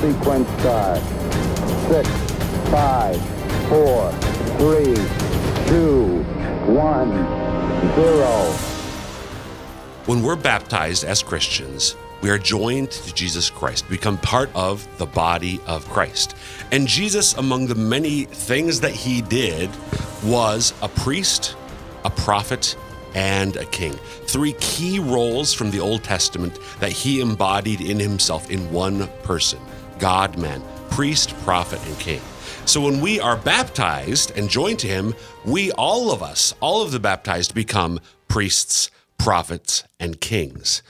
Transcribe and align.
sequence 0.00 0.48
start. 0.60 1.00
Six, 1.90 2.08
five, 2.70 3.20
four, 3.68 4.12
three, 4.58 4.94
two, 5.66 6.22
one, 6.72 7.10
zero. 7.96 8.52
When 10.06 10.22
we're 10.22 10.36
baptized 10.36 11.02
as 11.02 11.20
Christians, 11.20 11.96
we 12.20 12.30
are 12.30 12.38
joined 12.38 12.92
to 12.92 13.12
Jesus 13.12 13.50
Christ, 13.50 13.88
become 13.88 14.18
part 14.18 14.50
of 14.54 14.86
the 14.98 15.06
body 15.06 15.60
of 15.66 15.88
Christ. 15.88 16.36
And 16.70 16.86
Jesus, 16.86 17.34
among 17.34 17.66
the 17.66 17.74
many 17.74 18.24
things 18.24 18.80
that 18.80 18.92
he 18.92 19.20
did, 19.20 19.68
was 20.22 20.74
a 20.80 20.88
priest, 20.88 21.56
a 22.04 22.10
prophet, 22.10 22.76
and 23.14 23.56
a 23.56 23.64
king. 23.64 23.94
Three 24.26 24.52
key 24.60 25.00
roles 25.00 25.52
from 25.52 25.72
the 25.72 25.80
Old 25.80 26.04
Testament 26.04 26.58
that 26.78 26.92
he 26.92 27.20
embodied 27.20 27.80
in 27.80 27.98
himself 27.98 28.48
in 28.48 28.70
one 28.72 29.08
person 29.24 29.58
God 29.98 30.38
man, 30.38 30.62
priest, 30.90 31.34
prophet, 31.44 31.84
and 31.86 31.98
king. 31.98 32.20
So 32.64 32.80
when 32.80 33.00
we 33.00 33.18
are 33.18 33.36
baptized 33.36 34.36
and 34.36 34.48
joined 34.48 34.78
to 34.80 34.86
him, 34.86 35.14
we, 35.44 35.72
all 35.72 36.12
of 36.12 36.22
us, 36.22 36.54
all 36.60 36.82
of 36.82 36.92
the 36.92 37.00
baptized, 37.00 37.54
become 37.54 37.98
priests, 38.28 38.90
prophets, 39.16 39.84
and 39.98 40.20
kings. 40.20 40.82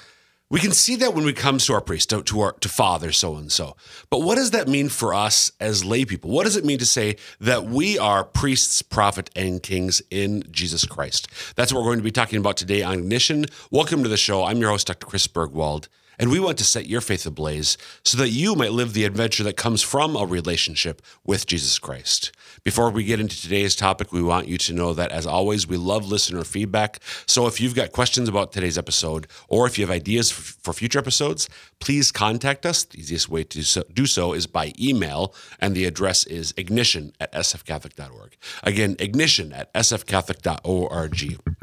We 0.51 0.61
can 0.61 0.73
see 0.73 0.97
that 0.97 1.15
when 1.15 1.25
we 1.25 1.35
come 1.35 1.59
to 1.59 1.75
our 1.75 1.81
priest, 1.83 2.09
to, 2.09 2.23
to 2.23 2.41
our 2.41 2.53
to 2.53 2.69
Father 2.71 3.13
so 3.13 3.37
and 3.37 3.53
so. 3.53 3.77
But 4.09 4.23
what 4.23 4.37
does 4.37 4.53
that 4.53 4.67
mean 4.67 4.89
for 4.89 5.13
us 5.13 5.53
as 5.61 5.85
lay 5.85 6.07
people? 6.07 6.31
What 6.31 6.45
does 6.45 6.57
it 6.57 6.65
mean 6.65 6.79
to 6.79 6.87
say 6.87 7.17
that 7.39 7.67
we 7.67 7.99
are 7.99 8.25
priests, 8.25 8.81
prophet, 8.81 9.29
and 9.37 9.63
kings 9.63 10.01
in 10.11 10.43
Jesus 10.51 10.87
Christ? 10.87 11.29
That's 11.55 11.71
what 11.71 11.81
we're 11.81 11.91
going 11.91 11.99
to 11.99 12.05
be 12.05 12.11
talking 12.11 12.39
about 12.39 12.57
today 12.57 12.83
on 12.83 12.95
Ignition. 12.95 13.45
Welcome 13.71 14.03
to 14.05 14.09
the 14.09 14.17
show. 14.17 14.45
I'm 14.45 14.59
your 14.59 14.71
host, 14.71 14.87
Dr. 14.87 15.07
Chris 15.07 15.27
Burgwald. 15.29 15.89
And 16.19 16.31
we 16.31 16.41
want 16.41 16.59
to 16.59 16.65
set 16.65 16.87
your 16.87 17.01
faith 17.01 17.27
ablaze 17.27 17.79
so 18.05 18.19
that 18.19 18.31
you 18.31 18.55
might 18.55 18.73
live 18.73 18.93
the 18.93 19.05
adventure 19.05 19.45
that 19.45 19.57
comes 19.57 19.83
from 19.83 20.17
a 20.17 20.27
relationship 20.27 21.03
with 21.25 21.47
Jesus 21.47 21.79
Christ. 21.79 22.33
Before 22.65 22.91
we 22.91 23.05
get 23.05 23.21
into 23.21 23.41
today's 23.41 23.77
topic, 23.77 24.13
we 24.13 24.23
want 24.23 24.49
you 24.49 24.59
to 24.59 24.73
know 24.73 24.93
that, 24.95 25.13
as 25.13 25.27
always, 25.27 25.67
we 25.67 25.77
love 25.77 26.07
listener 26.07 26.43
feedback. 26.45 27.01
So 27.27 27.47
if 27.47 27.61
you've 27.61 27.75
got 27.75 27.93
questions 27.93 28.29
about 28.29 28.53
today's 28.53 28.79
episode 28.79 29.27
or 29.49 29.67
if 29.67 29.79
you 29.79 29.87
have 29.87 29.95
ideas 29.95 30.31
for 30.31 30.73
future 30.73 30.99
episodes, 30.99 31.49
please 31.79 32.11
contact 32.11 32.67
us. 32.67 32.85
The 32.85 32.99
easiest 32.99 33.29
way 33.29 33.45
to 33.45 33.85
do 33.93 34.07
so 34.07 34.33
is 34.33 34.47
by 34.47 34.73
email, 34.79 35.35
and 35.61 35.75
the 35.75 35.85
address 35.85 36.25
is 36.25 36.53
ignition 36.57 37.13
at 37.21 37.33
sfcatholic.org. 37.33 38.37
Again, 38.63 38.97
ignition 38.99 39.53
at 39.53 39.73
sfcatholic.org. 39.75 41.58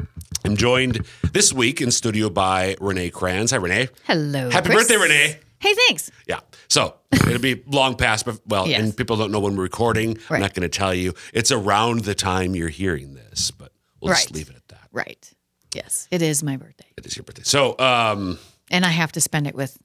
I'm 0.46 0.56
joined 0.56 1.04
this 1.32 1.52
week 1.52 1.80
in 1.80 1.90
studio 1.90 2.30
by 2.30 2.76
Renae 2.76 3.12
Kranz. 3.12 3.50
Hi, 3.50 3.58
Renae. 3.58 3.88
Hello. 4.04 4.48
Happy 4.48 4.70
Chris. 4.70 4.86
birthday, 4.88 4.94
Renae. 5.04 5.36
Hey, 5.58 5.74
thanks. 5.88 6.08
Yeah. 6.28 6.38
So 6.68 6.94
it'll 7.12 7.40
be 7.40 7.64
long 7.66 7.96
past, 7.96 8.24
but 8.24 8.38
well, 8.46 8.68
Yes. 8.68 8.80
and 8.80 8.96
people 8.96 9.16
don't 9.16 9.32
know 9.32 9.40
when 9.40 9.56
we're 9.56 9.64
recording. 9.64 10.18
I'm 10.30 10.40
not 10.40 10.54
going 10.54 10.62
to 10.62 10.68
tell 10.68 10.94
you. 10.94 11.14
It's 11.34 11.50
around 11.50 12.04
the 12.04 12.14
time 12.14 12.54
you're 12.54 12.68
hearing 12.68 13.14
this, 13.14 13.50
but 13.50 13.72
we'll 14.00 14.14
just 14.14 14.30
leave 14.32 14.48
it 14.48 14.54
at 14.54 14.68
that. 14.68 14.88
Right. 14.92 15.28
Yes, 15.74 16.06
it 16.12 16.22
is 16.22 16.44
my 16.44 16.56
birthday. 16.56 16.86
It 16.96 17.04
is 17.06 17.16
your 17.16 17.24
birthday. 17.24 17.42
So 17.42 17.76
um, 17.80 18.38
And 18.70 18.86
I 18.86 18.90
have 18.90 19.10
to 19.12 19.20
spend 19.20 19.48
it 19.48 19.54
with 19.56 19.76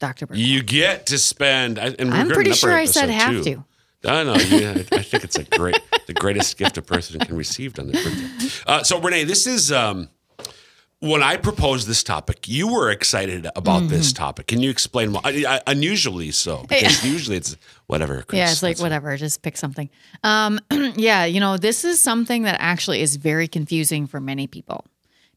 Dr. 0.00 0.26
Burke. 0.26 0.36
you 0.36 0.64
get 0.64 1.06
to 1.06 1.18
spend. 1.18 1.78
and 1.78 2.12
I'm 2.12 2.28
pretty 2.30 2.54
sure 2.54 2.72
I 2.74 2.86
said 2.86 3.08
have 3.08 3.44
two. 3.44 3.64
to. 4.02 4.10
I 4.10 4.24
know. 4.24 4.34
Yeah, 4.34 4.70
I 4.92 5.02
think 5.02 5.24
it's 5.24 5.36
a 5.38 5.44
great, 5.44 5.78
the 6.08 6.14
greatest 6.14 6.56
gift 6.58 6.76
a 6.76 6.82
person 6.82 7.20
can 7.20 7.36
receive 7.36 7.78
on 7.78 7.86
their 7.86 8.02
birthday. 8.02 8.48
Uh, 8.66 8.82
so, 8.82 9.00
Renae, 9.00 9.24
this 9.26 9.46
is 9.46 9.70
um, 9.70 10.08
when 11.00 11.22
I 11.22 11.36
proposed 11.36 11.86
this 11.86 12.02
topic. 12.02 12.48
You 12.48 12.72
were 12.72 12.90
excited 12.90 13.46
about 13.54 13.82
Mm-hmm. 13.82 13.88
this 13.90 14.12
topic. 14.12 14.48
Can 14.48 14.60
you 14.60 14.70
explain 14.70 15.12
why? 15.12 15.60
Unusually 15.68 16.30
so, 16.32 16.64
because 16.68 17.04
usually 17.04 17.36
it's 17.36 17.56
whatever. 17.86 18.22
Chris, 18.22 18.38
Yeah, 18.38 18.50
it's 18.50 18.62
like 18.62 18.78
whatever, 18.80 19.16
just 19.16 19.42
pick 19.42 19.56
something. 19.56 19.88
Um, 20.24 20.58
yeah, 20.96 21.24
you 21.24 21.38
know, 21.40 21.56
this 21.56 21.84
is 21.84 22.00
something 22.00 22.42
that 22.42 22.56
actually 22.60 23.00
is 23.02 23.16
very 23.16 23.46
confusing 23.46 24.06
for 24.08 24.18
many 24.20 24.46
people 24.46 24.84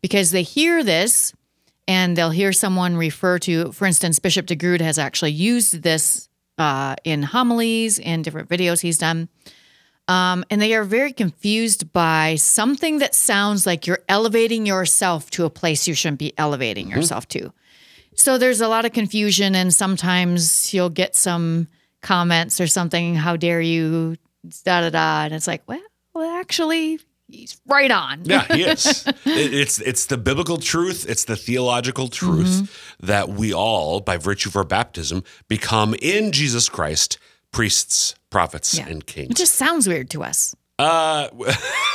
because 0.01 0.31
they 0.31 0.41
hear 0.43 0.83
this 0.83 1.33
and 1.87 2.15
they'll 2.17 2.31
hear 2.31 2.53
someone 2.53 2.95
refer 2.97 3.37
to, 3.39 3.71
for 3.73 3.85
instance, 3.85 4.17
Bishop 4.19 4.45
DeGrood 4.47 4.81
has 4.81 4.97
actually 4.97 5.31
used 5.33 5.83
this 5.83 6.29
uh, 6.57 6.95
in 7.03 7.23
homilies 7.23 7.99
in 7.99 8.21
different 8.21 8.47
videos 8.49 8.81
he's 8.81 8.97
done. 8.97 9.29
Um, 10.07 10.43
and 10.49 10.61
they 10.61 10.73
are 10.73 10.83
very 10.83 11.13
confused 11.13 11.93
by 11.93 12.35
something 12.35 12.97
that 12.99 13.15
sounds 13.15 13.65
like 13.65 13.87
you're 13.87 14.03
elevating 14.09 14.65
yourself 14.65 15.29
to 15.31 15.45
a 15.45 15.49
place 15.49 15.87
you 15.87 15.93
shouldn't 15.93 16.19
be 16.19 16.33
elevating 16.37 16.89
yourself 16.89 17.27
to. 17.29 17.53
So 18.15 18.37
there's 18.37 18.59
a 18.61 18.67
lot 18.67 18.83
of 18.85 18.91
confusion, 18.91 19.55
and 19.55 19.73
sometimes 19.73 20.73
you'll 20.73 20.89
get 20.89 21.15
some 21.15 21.67
comments 22.01 22.59
or 22.59 22.67
something, 22.67 23.15
how 23.15 23.37
dare 23.37 23.61
you, 23.61 24.17
da 24.65 24.81
da 24.81 24.89
da. 24.89 25.23
And 25.25 25.33
it's 25.33 25.47
like, 25.47 25.61
well, 25.67 25.79
well 26.13 26.29
actually, 26.39 26.99
he's 27.29 27.61
right 27.65 27.89
on. 27.91 28.25
Yeah, 28.25 28.43
he 28.53 28.63
is. 28.63 29.05
It- 29.25 29.53
it's 29.53 29.79
it's 29.79 30.07
the 30.07 30.17
biblical 30.17 30.57
truth. 30.57 31.05
It's 31.07 31.23
the 31.23 31.37
theological 31.37 32.09
truth 32.09 32.47
Mm-hmm. 32.47 33.05
that 33.07 33.29
we 33.29 33.53
all, 33.53 34.01
by 34.01 34.17
virtue 34.17 34.49
of 34.49 34.55
our 34.57 34.65
baptism, 34.65 35.23
become 35.47 35.95
in 36.01 36.31
Jesus 36.33 36.67
Christ 36.69 37.17
priests, 37.51 38.15
prophets, 38.31 38.75
Yeah. 38.75 38.87
and 38.87 39.05
kings. 39.05 39.29
It 39.29 39.37
just 39.37 39.53
sounds 39.55 39.87
weird 39.87 40.09
to 40.11 40.23
us. 40.23 40.55
Uh, 40.79 41.27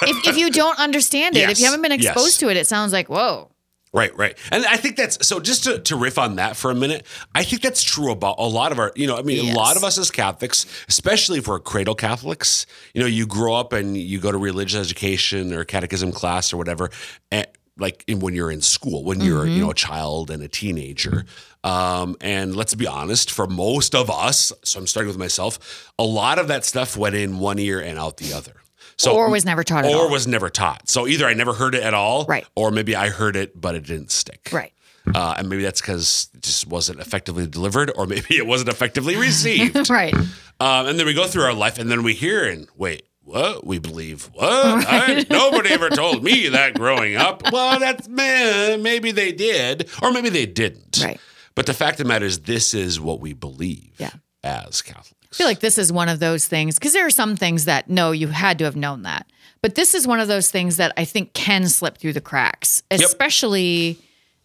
If, 0.02 0.28
if 0.28 0.36
you 0.36 0.50
don't 0.52 0.78
understand 0.78 1.36
it, 1.36 1.50
if 1.50 1.58
you 1.58 1.64
haven't 1.64 1.82
been 1.82 1.90
yes. 1.92 2.12
exposed 2.12 2.38
to 2.40 2.48
it, 2.50 2.56
it 2.56 2.68
sounds 2.68 2.92
like, 2.92 3.08
whoa. 3.08 3.50
Right, 3.92 4.14
right. 4.14 4.36
And 4.52 4.66
I 4.66 4.76
think 4.76 4.96
that's 4.96 5.26
so 5.26 5.40
just 5.40 5.64
to, 5.64 5.78
to 5.78 5.96
riff 5.96 6.18
on 6.18 6.36
that 6.36 6.54
for 6.54 6.70
a 6.70 6.74
minute, 6.74 7.06
I 7.34 7.44
think 7.44 7.62
that's 7.62 7.82
true 7.82 8.10
about 8.10 8.34
a 8.38 8.44
lot 8.44 8.70
of 8.70 8.78
our, 8.78 8.92
you 8.94 9.06
know, 9.06 9.16
I 9.16 9.22
mean, 9.22 9.52
a 9.52 9.56
lot 9.56 9.76
of 9.76 9.84
us 9.84 9.96
as 9.96 10.10
Catholics, 10.10 10.66
especially 10.86 11.38
if 11.38 11.48
we're 11.48 11.60
cradle 11.60 11.94
Catholics, 11.94 12.66
you 12.92 13.00
know, 13.00 13.06
you 13.06 13.26
grow 13.26 13.54
up 13.54 13.72
and 13.72 13.96
you 13.96 14.20
go 14.20 14.30
to 14.30 14.36
religious 14.36 14.78
education 14.78 15.54
or 15.54 15.64
catechism 15.64 16.12
class 16.12 16.52
or 16.52 16.58
whatever, 16.58 16.90
and 17.30 17.46
like 17.78 18.04
in, 18.06 18.20
when 18.20 18.34
you're 18.34 18.50
in 18.50 18.60
school, 18.62 19.04
when 19.04 19.20
you're, 19.20 19.46
you 19.46 19.60
know, 19.60 19.70
a 19.70 19.74
child 19.74 20.30
and 20.30 20.42
a 20.42 20.48
teenager. 20.48 21.24
Um, 21.62 22.16
and 22.20 22.54
let's 22.56 22.74
be 22.74 22.86
honest, 22.86 23.30
for 23.30 23.46
most 23.46 23.94
of 23.94 24.08
us, 24.10 24.52
so 24.64 24.78
I'm 24.80 24.86
starting 24.86 25.08
with 25.08 25.18
myself, 25.18 25.92
a 25.98 26.04
lot 26.04 26.38
of 26.38 26.48
that 26.48 26.64
stuff 26.64 26.96
went 26.96 27.14
in 27.16 27.38
one 27.38 27.58
ear 27.58 27.80
and 27.80 27.98
out 27.98 28.16
the 28.18 28.32
other. 28.32 28.52
So 28.96 29.14
Or 29.14 29.28
was 29.30 29.44
never 29.44 29.62
taught 29.62 29.84
at 29.84 29.94
or 29.94 30.10
was 30.10 30.26
never 30.26 30.48
taught. 30.48 30.88
So 30.88 31.06
either 31.06 31.26
I 31.26 31.34
never 31.34 31.52
heard 31.52 31.74
it 31.74 31.82
at 31.82 31.92
all, 31.92 32.24
Right. 32.24 32.46
Or 32.54 32.70
maybe 32.70 32.96
I 32.96 33.10
heard 33.10 33.36
it, 33.36 33.60
but 33.60 33.74
it 33.74 33.84
didn't 33.84 34.10
stick, 34.10 34.48
Right. 34.52 34.72
Uh, 35.14 35.34
and 35.38 35.48
maybe 35.48 35.62
that's 35.62 35.80
because 35.80 36.28
it 36.34 36.42
just 36.42 36.66
wasn't 36.66 36.98
effectively 36.98 37.46
delivered, 37.46 37.92
or 37.94 38.06
maybe 38.14 38.36
it 38.36 38.46
wasn't 38.46 38.70
effectively 38.70 39.16
received. 39.16 39.90
Right. 39.90 40.14
um, 40.14 40.86
and 40.86 40.98
then 40.98 41.06
we 41.06 41.14
go 41.14 41.26
through 41.26 41.44
our 41.44 41.52
life, 41.54 41.78
and 41.78 41.90
then 41.90 42.02
we 42.02 42.14
hear 42.14 42.48
and 42.48 42.68
wait, 42.76 43.06
what? 43.26 43.66
We 43.66 43.78
believe 43.78 44.30
what? 44.32 44.86
I, 44.88 45.24
nobody 45.28 45.70
ever 45.70 45.90
told 45.90 46.22
me 46.22 46.48
that 46.48 46.74
growing 46.74 47.16
up. 47.16 47.42
Well, 47.52 47.78
that's 47.80 48.08
meh, 48.08 48.76
maybe 48.76 49.10
they 49.12 49.32
did, 49.32 49.88
or 50.02 50.12
maybe 50.12 50.28
they 50.28 50.46
didn't. 50.46 51.02
Right. 51.02 51.20
But 51.54 51.66
the 51.66 51.74
fact 51.74 51.98
of 52.00 52.06
the 52.06 52.08
matter 52.08 52.26
is, 52.26 52.40
this 52.40 52.72
is 52.74 53.00
what 53.00 53.20
we 53.20 53.32
believe. 53.32 53.92
Yeah. 53.98 54.10
As 54.44 54.80
Catholics. 54.80 55.12
I 55.32 55.34
feel 55.34 55.46
like 55.48 55.58
this 55.58 55.76
is 55.76 55.92
one 55.92 56.08
of 56.08 56.20
those 56.20 56.46
things 56.46 56.78
because 56.78 56.92
there 56.92 57.04
are 57.04 57.10
some 57.10 57.34
things 57.34 57.64
that 57.64 57.90
no, 57.90 58.12
you 58.12 58.28
had 58.28 58.58
to 58.60 58.64
have 58.64 58.76
known 58.76 59.02
that. 59.02 59.26
But 59.60 59.74
this 59.74 59.92
is 59.94 60.06
one 60.06 60.20
of 60.20 60.28
those 60.28 60.50
things 60.50 60.76
that 60.76 60.92
I 60.96 61.04
think 61.04 61.32
can 61.32 61.66
slip 61.66 61.98
through 61.98 62.12
the 62.12 62.20
cracks, 62.20 62.84
especially 62.92 63.98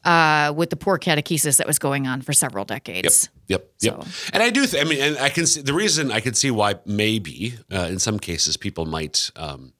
uh, 0.03 0.53
with 0.55 0.69
the 0.69 0.75
poor 0.75 0.97
catechesis 0.97 1.57
that 1.57 1.67
was 1.67 1.79
going 1.79 2.07
on 2.07 2.21
for 2.21 2.33
several 2.33 2.65
decades. 2.65 3.29
Yep, 3.47 3.71
yep. 3.81 3.97
Yep. 3.97 4.07
And 4.33 4.43
I 4.43 4.49
do. 4.49 4.65
Th- 4.65 4.83
I 4.83 4.87
mean, 4.87 5.01
and 5.01 5.17
I 5.17 5.29
can 5.29 5.45
see 5.45 5.61
the 5.61 5.73
reason 5.73 6.11
I 6.11 6.19
can 6.19 6.33
see 6.33 6.51
why 6.51 6.75
maybe 6.85 7.55
uh, 7.71 7.87
in 7.89 7.99
some 7.99 8.19
cases 8.19 8.57
people 8.57 8.85
might 8.85 9.31
um, 9.35 9.73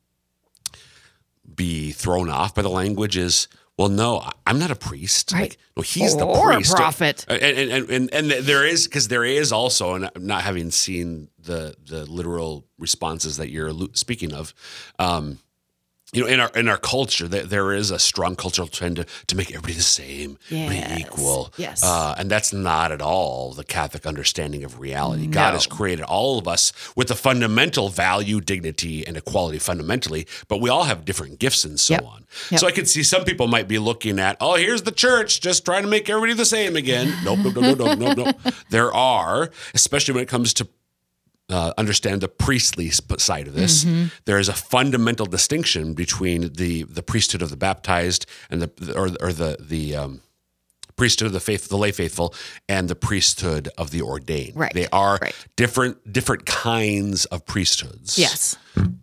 be 1.56 1.92
thrown 1.92 2.30
off 2.30 2.56
by 2.56 2.62
the 2.62 2.70
language 2.70 3.18
is. 3.18 3.48
Well, 3.78 3.90
no, 3.90 4.22
I'm 4.46 4.60
not 4.60 4.70
a 4.70 4.76
priest. 4.76 5.32
Right. 5.32 5.42
Like, 5.42 5.58
no, 5.76 5.82
he's 5.82 6.16
the 6.16 6.26
Or 6.26 6.52
a 6.52 6.56
priest. 6.56 6.76
prophet. 6.76 7.26
And 7.28 7.42
and 7.42 7.90
and, 7.90 8.14
and, 8.14 8.30
there 8.30 8.68
is 8.68 8.86
because 8.86 9.08
there 9.08 9.24
is 9.24 9.52
also, 9.52 9.96
and 9.96 10.12
I'm 10.16 10.28
not 10.28 10.44
having 10.44 10.70
seen 10.70 11.30
the 11.40 11.74
the 11.84 12.06
literal 12.06 12.68
responses 12.78 13.38
that 13.38 13.50
you're 13.50 13.72
speaking 13.94 14.34
of. 14.34 14.54
Um, 15.00 15.40
you 16.14 16.22
know, 16.22 16.28
in 16.28 16.40
our 16.40 16.50
in 16.56 16.68
our 16.68 16.78
culture, 16.78 17.28
there, 17.28 17.44
there 17.44 17.72
is 17.74 17.90
a 17.92 17.98
strong 18.00 18.36
cultural 18.36 18.68
trend 18.68 18.98
to, 18.98 19.06
to 19.28 19.36
make 19.36 19.50
everybody 19.50 19.74
the 19.74 19.82
same, 19.82 20.38
Yes. 20.50 21.00
equal. 21.00 21.54
Yes. 21.58 21.82
Uh, 21.84 22.16
and 22.18 22.30
that's 22.30 22.52
not 22.52 22.92
at 22.92 23.02
all 23.02 23.54
the 23.54 23.64
Catholic 23.64 24.06
understanding 24.06 24.64
of 24.64 24.80
reality. 24.80 25.28
God 25.28 25.54
has 25.54 25.66
created 25.68 26.04
all 26.04 26.38
of 26.38 26.48
us 26.48 26.74
with 26.96 27.10
a 27.12 27.16
fundamental 27.16 27.90
value, 27.90 28.42
dignity, 28.42 29.08
and 29.08 29.16
equality 29.16 29.58
fundamentally, 29.60 30.28
but 30.50 30.60
we 30.60 30.70
all 30.70 30.84
have 30.84 31.06
different 31.06 31.40
gifts 31.40 31.64
and 31.64 31.80
so 31.80 31.94
Yep. 31.94 32.04
on. 32.06 32.26
Yep. 32.52 32.60
So 32.60 32.68
I 32.68 32.72
could 32.72 32.90
see 32.90 33.04
some 33.04 33.24
people 33.24 33.48
might 33.48 33.68
be 33.68 33.80
looking 33.80 34.20
at, 34.20 34.38
oh, 34.42 34.56
here's 34.56 34.82
the 34.84 34.92
church 34.92 35.40
just 35.42 35.64
trying 35.66 35.84
to 35.84 35.90
make 35.90 36.10
everybody 36.10 36.34
the 36.34 36.46
same 36.46 36.76
again. 36.76 37.14
Nope, 37.24 37.40
nope, 37.40 37.56
nope, 37.56 37.78
nope, 37.78 37.98
nope, 37.98 38.18
nope. 38.18 38.54
There 38.70 38.94
are, 38.94 39.50
especially 39.74 40.14
when 40.14 40.24
it 40.24 40.30
comes 40.30 40.54
to 40.56 40.68
uh, 41.52 41.74
understand 41.78 42.22
the 42.22 42.28
priestly 42.28 42.90
side 42.90 43.48
of 43.48 43.54
this. 43.54 43.84
Mm-hmm. 43.84 44.06
There 44.26 44.40
is 44.40 44.50
a 44.50 44.54
fundamental 44.54 45.26
distinction 45.26 45.94
between 45.94 46.54
the 46.54 46.84
the 46.84 47.04
priesthood 47.04 47.42
of 47.42 47.50
the 47.50 47.58
baptized 47.58 48.26
and 48.50 48.62
the 48.62 48.94
or 48.96 49.10
or 49.26 49.34
the 49.34 49.58
the 49.60 49.96
um, 49.96 50.22
priesthood 50.96 51.28
of 51.28 51.34
the 51.34 51.40
faith, 51.40 51.68
the 51.68 51.78
lay 51.78 51.92
faithful, 51.92 52.34
and 52.70 52.88
the 52.90 52.96
priesthood 52.96 53.70
of 53.78 53.90
the 53.92 54.02
ordained. 54.02 54.56
Right, 54.56 54.74
They 54.74 54.88
are 54.92 55.18
right. 55.22 55.36
different 55.56 56.12
different 56.14 56.46
kinds 56.46 57.26
of 57.26 57.46
priesthoods. 57.46 58.18
Yes. 58.20 58.56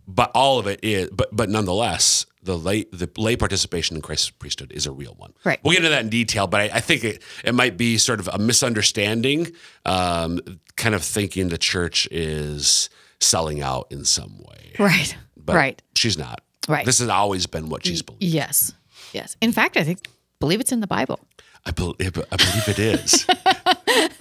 but 0.07 0.31
all 0.33 0.59
of 0.59 0.67
it 0.67 0.79
is. 0.83 1.09
But 1.11 1.29
but 1.35 1.49
nonetheless, 1.49 2.25
the 2.41 2.57
lay 2.57 2.85
the 2.85 3.09
lay 3.17 3.35
participation 3.35 3.95
in 3.97 4.01
Christ's 4.01 4.29
priesthood 4.29 4.71
is 4.71 4.85
a 4.85 4.91
real 4.91 5.13
one. 5.17 5.33
Right. 5.43 5.59
We'll 5.63 5.73
get 5.73 5.79
into 5.79 5.89
that 5.89 6.03
in 6.03 6.09
detail, 6.09 6.47
but 6.47 6.61
I, 6.61 6.69
I 6.75 6.79
think 6.79 7.03
it 7.03 7.21
it 7.43 7.53
might 7.53 7.75
be 7.77 7.97
sort 7.97 8.19
of 8.19 8.29
a 8.31 8.37
misunderstanding, 8.37 9.51
um, 9.85 10.39
kind 10.79 10.95
of 10.95 11.03
thinking 11.03 11.49
the 11.49 11.57
church 11.57 12.07
is 12.09 12.89
selling 13.19 13.61
out 13.61 13.87
in 13.91 14.05
some 14.05 14.37
way. 14.39 14.73
Right. 14.79 15.15
But 15.37 15.55
right. 15.55 15.81
She's 15.95 16.17
not. 16.17 16.41
Right. 16.67 16.85
This 16.85 16.99
has 16.99 17.09
always 17.09 17.45
been 17.45 17.69
what 17.69 17.85
she's 17.85 18.01
believed. 18.01 18.23
Yes. 18.23 18.73
Yes. 19.13 19.35
In 19.41 19.51
fact, 19.51 19.77
I 19.77 19.83
think 19.83 20.07
believe 20.39 20.59
it's 20.59 20.71
in 20.71 20.79
the 20.79 20.87
Bible. 20.87 21.19
I, 21.65 21.71
bel 21.71 21.95
I 21.99 22.09
believe 22.09 22.67
it 22.67 22.79
is. 22.79 23.27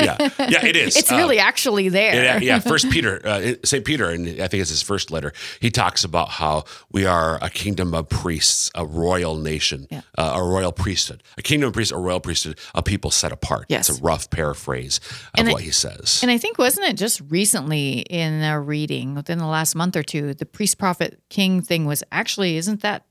yeah. 0.00 0.16
Yeah, 0.38 0.64
it 0.66 0.76
is. 0.76 0.96
It's 0.96 1.10
Uh, 1.12 1.16
really 1.16 1.38
actually 1.38 1.88
there. 1.88 2.36
It- 2.36 2.42
yeah, 2.42 2.58
First 2.60 2.90
Peter, 2.90 3.20
uh, 3.26 3.54
Saint 3.64 3.84
Peter, 3.84 4.08
and 4.10 4.26
I 4.40 4.48
think 4.48 4.60
it's 4.60 4.70
his 4.70 4.82
first 4.82 5.10
letter. 5.10 5.32
He 5.60 5.70
talks 5.70 6.04
about 6.04 6.28
how 6.30 6.64
we 6.92 7.04
are 7.06 7.38
a 7.42 7.50
kingdom 7.50 7.94
of 7.94 8.08
priests, 8.08 8.70
a 8.74 8.84
royal 8.86 9.36
nation, 9.36 9.86
Yeah. 9.90 10.02
uh, 10.16 10.32
a 10.36 10.42
royal 10.42 10.72
priesthood, 10.72 11.22
a 11.36 11.42
kingdom 11.42 11.68
of 11.68 11.74
priests, 11.74 11.92
a 11.92 11.96
royal 11.98 12.20
priesthood, 12.20 12.58
a 12.74 12.82
people 12.82 13.10
set 13.10 13.32
apart. 13.32 13.66
Yes. 13.68 13.88
it's 13.88 13.98
a 13.98 14.02
rough 14.02 14.30
paraphrase 14.30 15.00
of 15.34 15.40
And 15.40 15.48
I- 15.48 15.52
what 15.52 15.62
he 15.62 15.70
says. 15.70 16.20
And 16.22 16.30
I 16.30 16.38
think 16.38 16.58
wasn't 16.58 16.86
it 16.88 16.96
just 16.96 17.20
recently 17.28 18.00
in 18.08 18.42
a 18.42 18.60
reading 18.60 19.14
within 19.14 19.38
the 19.38 19.46
last 19.46 19.74
month 19.74 19.96
or 19.96 20.02
two, 20.02 20.34
the 20.34 20.46
priest 20.46 20.78
prophet 20.78 21.20
king 21.28 21.60
thing 21.62 21.84
was 21.86 22.02
actually 22.12 22.56
isn't 22.56 22.82
that 22.82 23.04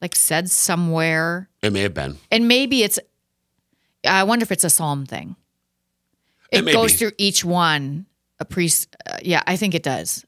like 0.00 0.14
said 0.16 0.50
somewhere? 0.50 1.48
it 1.62 1.72
may 1.72 1.80
have 1.80 1.94
been. 1.94 2.18
And 2.30 2.48
maybe 2.48 2.82
it's 2.82 2.98
I 4.04 4.24
wonder 4.24 4.42
if 4.42 4.50
it's 4.50 4.64
a 4.64 4.70
psalm 4.70 5.06
thing. 5.06 5.36
It 6.52 6.72
goes 6.72 6.92
be. 6.92 6.98
through 6.98 7.12
each 7.18 7.44
one. 7.44 8.06
A 8.38 8.44
priest, 8.44 8.96
uh, 9.06 9.18
yeah, 9.22 9.42
I 9.46 9.54
think 9.56 9.72
it 9.74 9.82
does. 9.84 10.24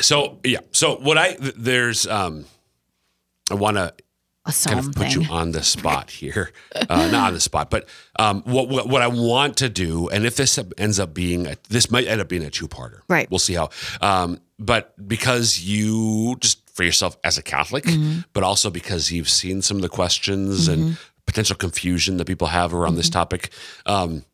So 0.00 0.38
yeah. 0.44 0.60
So 0.72 0.96
what 0.96 1.18
I 1.18 1.36
there's 1.38 2.06
um, 2.06 2.46
I 3.50 3.54
want 3.54 3.76
to 3.76 3.92
kind 4.66 4.78
of 4.80 4.92
put 4.94 5.14
you 5.14 5.24
on 5.30 5.52
the 5.52 5.62
spot 5.62 6.10
here. 6.10 6.52
Uh, 6.74 7.08
not 7.12 7.28
on 7.28 7.34
the 7.34 7.40
spot, 7.40 7.68
but 7.70 7.86
um, 8.18 8.42
what, 8.46 8.70
what 8.70 8.88
what 8.88 9.02
I 9.02 9.08
want 9.08 9.58
to 9.58 9.68
do, 9.68 10.08
and 10.08 10.24
if 10.24 10.36
this 10.36 10.58
ends 10.78 10.98
up 10.98 11.12
being 11.12 11.46
a, 11.46 11.56
this 11.68 11.90
might 11.90 12.06
end 12.06 12.22
up 12.22 12.28
being 12.28 12.44
a 12.44 12.50
two 12.50 12.66
parter. 12.66 13.00
Right. 13.08 13.30
We'll 13.30 13.38
see 13.38 13.54
how. 13.54 13.68
Um, 14.00 14.40
but 14.58 14.94
because 15.06 15.60
you 15.60 16.36
just 16.40 16.70
for 16.70 16.82
yourself 16.82 17.18
as 17.24 17.36
a 17.36 17.42
Catholic, 17.42 17.84
Mm-hmm. 17.84 18.20
but 18.32 18.42
also 18.42 18.70
because 18.70 19.12
you've 19.12 19.28
seen 19.28 19.60
some 19.60 19.76
of 19.76 19.82
the 19.82 19.88
questions 19.90 20.66
and 20.66 20.96
potential 21.26 21.56
confusion 21.56 22.16
that 22.16 22.24
people 22.24 22.46
have 22.46 22.72
around 22.72 22.94
this 22.94 23.06
Mm-hmm. 23.10 23.12
topic. 23.20 23.50
Um, 23.84 24.24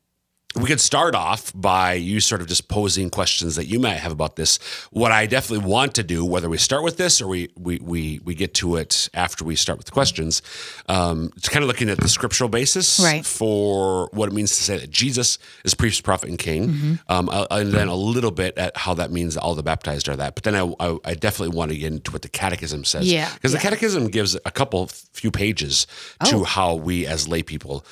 we 0.57 0.67
could 0.67 0.81
start 0.81 1.15
off 1.15 1.53
by 1.55 1.93
you 1.95 2.19
sort 2.21 2.41
of 2.41 2.47
just 2.47 2.69
posing 2.69 3.11
questions 3.11 3.57
that 3.57 3.67
you 3.67 3.79
might 3.79 3.99
have 3.99 4.13
about 4.13 4.37
this. 4.37 4.59
What 4.91 5.13
I 5.13 5.27
definitely 5.27 5.67
want 5.69 5.95
to 5.97 6.03
do, 6.03 6.25
whether 6.25 6.49
we 6.49 6.57
start 6.59 6.83
with 6.83 6.97
this 6.97 7.21
or 7.21 7.29
we 7.29 7.51
we 7.57 7.79
we, 7.83 8.21
we 8.25 8.35
get 8.35 8.55
to 8.55 8.77
it 8.77 9.09
after 9.13 9.45
we 9.45 9.55
start 9.57 9.77
with 9.79 9.87
the 9.87 9.93
questions, 9.93 10.41
um, 10.89 11.31
it's 11.37 11.49
kind 11.49 11.63
of 11.63 11.69
looking 11.69 11.91
at 11.91 11.99
the 11.99 12.09
scriptural 12.09 12.49
basis 12.49 12.99
Right. 12.99 13.25
for 13.25 14.09
what 14.13 14.29
it 14.29 14.33
means 14.33 14.57
to 14.57 14.63
say 14.63 14.79
that 14.79 14.91
Jesus 14.91 15.39
is 15.65 15.75
priest, 15.75 16.03
prophet, 16.05 16.29
and 16.31 16.39
king, 16.39 16.69
Mm-hmm. 16.69 16.95
um, 17.09 17.29
uh, 17.29 17.47
and 17.51 17.73
then 17.73 17.89
a 17.89 17.95
little 17.95 18.31
bit 18.31 18.57
at 18.59 18.77
how 18.77 18.95
that 18.95 19.11
means 19.13 19.35
that 19.35 19.43
all 19.43 19.55
the 19.55 19.63
baptized 19.63 20.09
are 20.09 20.17
that. 20.17 20.35
But 20.35 20.45
then 20.45 20.55
I, 20.55 20.75
I, 20.81 20.97
I 21.05 21.15
definitely 21.15 21.55
want 21.57 21.71
to 21.73 21.77
get 21.79 21.93
into 21.93 22.11
what 22.13 22.23
the 22.23 22.29
Catechism 22.29 22.85
says, 22.85 23.13
Yeah, 23.13 23.31
because 23.35 23.53
the. 23.53 23.59
Catechism 23.59 24.09
gives 24.09 24.35
a 24.45 24.51
couple 24.51 24.87
few 25.13 25.31
pages 25.31 25.87
Oh. 26.21 26.31
to 26.31 26.45
how 26.45 26.75
we 26.75 27.07
as 27.07 27.29
lay 27.29 27.43
people 27.43 27.85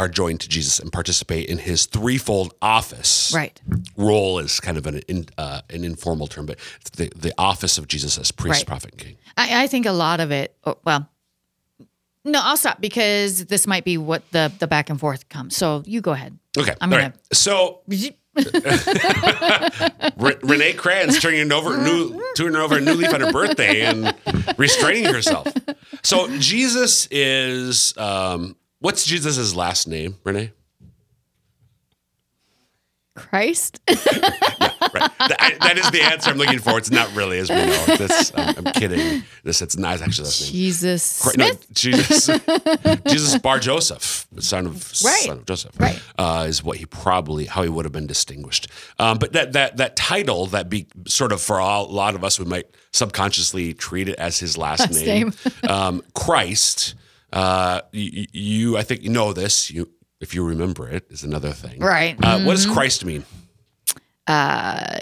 are 0.00 0.08
joined 0.08 0.40
to 0.40 0.48
Jesus 0.48 0.78
and 0.80 0.90
participate 0.92 1.48
in 1.48 1.58
his 1.58 1.86
threefold 1.86 2.54
office. 2.62 3.32
Right. 3.34 3.60
Role 3.96 4.38
is 4.38 4.58
kind 4.58 4.78
of 4.78 4.86
an 4.86 4.98
in, 5.08 5.26
uh, 5.36 5.60
an 5.70 5.84
informal 5.84 6.26
term, 6.26 6.46
but 6.46 6.58
the 6.96 7.12
the 7.14 7.32
office 7.36 7.76
of 7.78 7.86
Jesus 7.86 8.18
as 8.18 8.32
priest, 8.32 8.60
Right. 8.60 8.66
prophet, 8.66 8.92
and 8.92 9.00
king. 9.00 9.16
I, 9.36 9.64
I 9.64 9.66
think 9.66 9.86
a 9.86 9.92
lot 9.92 10.20
of 10.20 10.30
it. 10.30 10.56
oh, 10.64 10.78
Well, 10.84 11.08
no, 12.24 12.40
I'll 12.42 12.56
stop 12.56 12.80
because 12.80 13.44
this 13.46 13.66
might 13.66 13.84
be 13.84 13.98
what 13.98 14.22
the 14.32 14.50
the 14.58 14.66
back 14.66 14.88
and 14.90 14.98
forth 14.98 15.28
comes. 15.28 15.54
So 15.56 15.82
you 15.86 16.00
go 16.00 16.12
ahead. 16.12 16.38
Okay, 16.58 16.74
I'm 16.80 16.90
all 16.92 16.98
gonna- 16.98 17.10
right. 17.12 17.36
So 17.36 17.80
Re- 20.16 20.36
Renae 20.42 20.76
Kranz 20.76 21.20
turning 21.20 21.50
over 21.52 21.76
new 21.76 22.20
turning 22.36 22.56
over 22.56 22.78
a 22.78 22.80
new 22.80 22.92
leaf 22.94 23.12
on 23.12 23.20
her 23.20 23.32
birthday 23.32 23.80
and 23.82 24.14
restraining 24.56 25.12
herself. 25.12 25.48
So 26.02 26.28
Jesus 26.38 27.08
is 27.10 27.92
um, 27.96 28.56
what's 28.80 29.04
Jesus' 29.04 29.54
last 29.54 29.86
name, 29.88 30.16
Renae? 30.24 30.52
Christ. 33.14 33.80
Right. 34.92 35.08
That, 35.20 35.56
that 35.60 35.78
is 35.78 35.88
the 35.92 36.02
answer 36.02 36.30
I'm 36.32 36.36
looking 36.36 36.58
for. 36.58 36.76
It's 36.76 36.90
not 36.90 37.14
really, 37.14 37.38
as 37.38 37.48
we 37.48 37.54
know. 37.54 37.86
This, 37.96 38.32
I'm, 38.34 38.66
I'm 38.66 38.72
kidding. 38.72 39.22
This 39.44 39.62
it's 39.62 39.76
not 39.76 40.02
actually 40.02 40.24
last 40.24 40.42
name. 40.42 40.50
Jesus 40.52 41.22
Cra- 41.22 41.36
No, 41.36 41.50
Jesus, 41.72 42.26
Jesus 43.06 43.38
Bar 43.38 43.60
Joseph, 43.60 44.26
son 44.40 44.66
of 44.66 44.74
Right. 45.04 45.22
son 45.26 45.38
of 45.38 45.46
Joseph, 45.46 45.78
Right. 45.78 46.02
uh, 46.18 46.46
is 46.48 46.64
what 46.64 46.78
he 46.78 46.86
probably 46.86 47.44
how 47.44 47.62
he 47.62 47.68
would 47.68 47.84
have 47.84 47.92
been 47.92 48.08
distinguished. 48.08 48.66
Um, 48.98 49.18
but 49.18 49.32
that 49.34 49.52
that 49.52 49.76
that 49.76 49.94
title 49.94 50.46
that 50.46 50.68
be 50.68 50.88
sort 51.06 51.30
of 51.30 51.40
for 51.40 51.60
all, 51.60 51.84
a 51.88 51.92
lot 51.92 52.16
of 52.16 52.24
us, 52.24 52.40
we 52.40 52.46
might 52.46 52.66
subconsciously 52.92 53.74
treat 53.74 54.08
it 54.08 54.18
as 54.18 54.40
his 54.40 54.58
last, 54.58 54.80
Last 54.80 55.04
name, 55.04 55.28
name. 55.28 55.32
um, 55.70 56.02
Christ. 56.14 56.96
Uh, 57.32 57.80
you, 57.92 58.26
you, 58.32 58.76
I 58.76 58.82
think 58.82 59.02
you 59.02 59.10
know 59.10 59.32
this. 59.32 59.70
You, 59.70 59.88
if 60.20 60.34
you 60.34 60.44
remember 60.44 60.88
it, 60.88 61.06
is 61.10 61.22
another 61.24 61.50
thing. 61.52 61.78
Right. 61.80 62.16
Mm-hmm. 62.18 62.42
Uh, 62.42 62.46
What 62.46 62.52
does 62.56 62.66
Christ 62.66 63.04
mean? 63.04 63.24
Uh, 64.26 64.98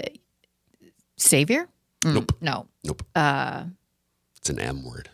Savior. 1.17 1.67
Mm, 2.03 2.13
Nope. 2.13 2.31
No. 2.41 2.67
Nope. 2.83 3.03
Uh, 3.15 3.65
It's 4.37 4.49
an 4.49 4.59
M 4.59 4.83
word. 4.85 5.09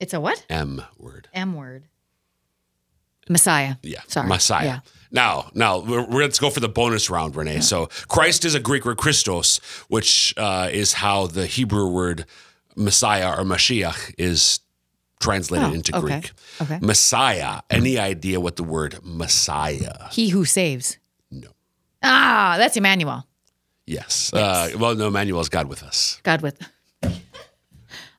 it's 0.00 0.14
a 0.14 0.20
what? 0.20 0.44
M 0.48 0.82
word. 0.98 1.28
M 1.34 1.54
word. 1.54 1.84
Messiah. 3.28 3.74
Yeah, 3.82 4.00
Sorry. 4.06 4.26
Messiah. 4.28 4.64
Yeah. 4.66 4.80
Now, 5.10 5.50
now 5.54 5.80
we're, 5.80 6.02
we're- 6.06 6.24
let's 6.24 6.38
go 6.38 6.48
for 6.48 6.60
the 6.60 6.68
bonus 6.68 7.10
round, 7.10 7.34
Renae. 7.34 7.62
So 7.62 7.86
Christ 8.08 8.44
is 8.44 8.54
a 8.54 8.60
Greek 8.60 8.84
word, 8.86 8.96
Christos, 8.96 9.58
which 9.88 10.32
uh, 10.38 10.68
is 10.72 10.94
how 10.94 11.26
the 11.26 11.46
Hebrew 11.46 11.88
word 11.88 12.24
Messiah 12.76 13.30
or 13.38 13.44
Mashiach 13.44 14.14
is 14.16 14.60
translated 15.20 15.68
Oh, 15.68 15.72
into 15.74 15.96
okay. 15.96 16.20
Greek. 16.20 16.30
Okay. 16.60 16.78
Messiah. 16.80 17.60
Any 17.70 17.98
idea 17.98 18.40
what 18.40 18.56
the 18.56 18.64
word 18.64 18.98
Messiah? 19.02 20.08
He 20.12 20.28
who 20.30 20.44
saves. 20.44 20.98
No. 21.30 21.48
Ah, 22.02 22.54
that's 22.58 22.76
Emmanuel. 22.76 23.26
Yes. 23.86 24.32
Uh, 24.32 24.70
well, 24.78 24.94
no, 24.94 25.08
Emmanuel 25.08 25.40
is 25.40 25.48
God 25.48 25.66
with 25.68 25.82
us. 25.82 26.20
God 26.22 26.42
with. 26.42 26.58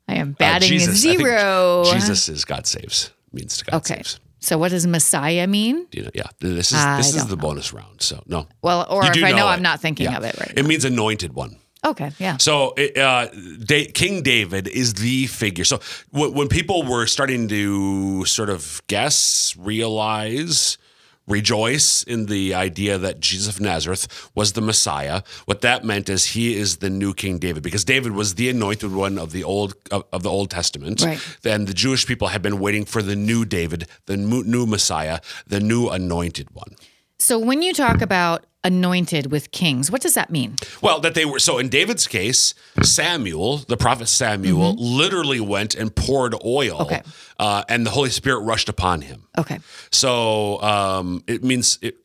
I 0.08 0.16
am 0.16 0.32
Uh, 0.32 0.36
batting 0.40 0.70
Jesus, 0.70 1.06
I 1.06 1.16
zero. 1.18 1.84
Jesus 1.92 2.30
is 2.30 2.46
God 2.46 2.66
saves. 2.66 3.12
Means 3.32 3.58
to 3.58 3.66
God 3.66 3.78
Okay. 3.78 3.96
saves. 3.98 4.20
So 4.40 4.58
what 4.58 4.72
does 4.72 4.88
Messiah 4.88 5.46
mean? 5.48 5.86
You 5.92 6.04
know, 6.04 6.10
yeah. 6.16 6.28
This 6.40 6.72
is 6.72 6.78
I 6.80 6.98
this 6.98 7.14
is 7.14 7.28
the 7.28 7.36
know. 7.36 7.42
bonus 7.42 7.74
round. 7.74 8.02
So 8.02 8.24
no. 8.26 8.48
Well, 8.62 8.88
or 8.90 9.04
You 9.04 9.12
if 9.12 9.24
I 9.24 9.32
know, 9.32 9.48
it. 9.48 9.52
I'm 9.52 9.62
not 9.62 9.82
thinking 9.82 10.06
Yeah. 10.06 10.18
of 10.18 10.24
it 10.24 10.36
right 10.40 10.54
It 10.56 10.66
means 10.66 10.86
anointed 10.86 11.34
one. 11.34 11.58
Okay. 11.86 12.12
Yeah. 12.20 12.38
So, 12.38 12.74
it, 12.76 12.98
uh, 12.98 13.28
Da- 13.64 13.92
King 13.92 14.22
David 14.22 14.68
is 14.68 14.96
the 14.96 15.28
figure. 15.28 15.64
So, 15.64 15.80
w- 16.12 16.34
when 16.34 16.48
people 16.50 16.84
were 16.84 17.06
starting 17.08 17.48
to 17.48 18.26
sort 18.26 18.50
of 18.50 18.82
guess, 18.88 19.56
realize, 19.58 20.78
rejoice 21.26 22.04
in 22.04 22.26
the 22.26 22.54
idea 22.56 22.98
that 22.98 23.20
Jesus 23.20 23.56
of 23.56 23.62
Nazareth 23.62 24.08
was 24.36 24.54
the 24.54 24.62
Messiah, 24.62 25.22
what 25.46 25.62
that 25.62 25.86
meant 25.86 26.10
is 26.10 26.26
he 26.26 26.58
is 26.58 26.78
the 26.78 26.90
new 26.90 27.14
King 27.14 27.38
David, 27.38 27.64
because 27.64 27.86
David 27.86 28.12
was 28.14 28.36
the 28.36 28.50
anointed 28.50 28.92
one 28.94 29.18
of 29.18 29.32
the 29.32 29.44
old 29.44 29.76
of, 29.92 30.04
of 30.12 30.24
the 30.24 30.30
Old 30.30 30.50
Testament. 30.50 31.02
Right. 31.02 31.20
Then 31.44 31.66
the 31.66 31.74
Jewish 31.74 32.06
people 32.06 32.28
had 32.30 32.42
been 32.42 32.60
waiting 32.60 32.84
for 32.86 33.02
the 33.02 33.16
new 33.16 33.46
David, 33.46 33.88
the 34.06 34.18
new 34.18 34.66
Messiah, 34.66 35.20
the 35.48 35.60
new 35.60 35.88
anointed 35.88 36.50
one. 36.54 36.76
So 37.20 37.38
when 37.38 37.62
you 37.62 37.74
talk 37.74 38.02
about 38.02 38.46
anointed 38.64 39.32
with 39.32 39.52
kings, 39.52 39.90
what 39.92 40.02
does 40.02 40.14
that 40.16 40.30
mean? 40.30 40.56
Well, 40.82 41.00
that 41.02 41.14
they 41.16 41.26
were 41.26 41.40
so 41.40 41.58
in 41.60 41.70
David's 41.70 42.08
case, 42.08 42.54
Samuel, 42.84 43.58
the 43.58 43.78
prophet 43.78 44.08
Samuel, 44.08 44.76
literally 44.76 45.40
went 45.40 45.76
and 45.76 45.94
poured 45.96 46.34
oil, 46.46 46.78
Mm-hmm. 46.80 46.94
Okay. 46.94 47.02
uh, 47.40 47.64
and 47.70 47.86
the 47.86 47.90
Holy 47.92 48.10
Spirit 48.10 48.40
rushed 48.42 48.70
upon 48.70 49.02
him. 49.02 49.28
Okay. 49.38 49.60
So 49.92 50.62
um, 50.62 51.24
it 51.28 51.44
means. 51.44 51.78
It, 51.82 51.96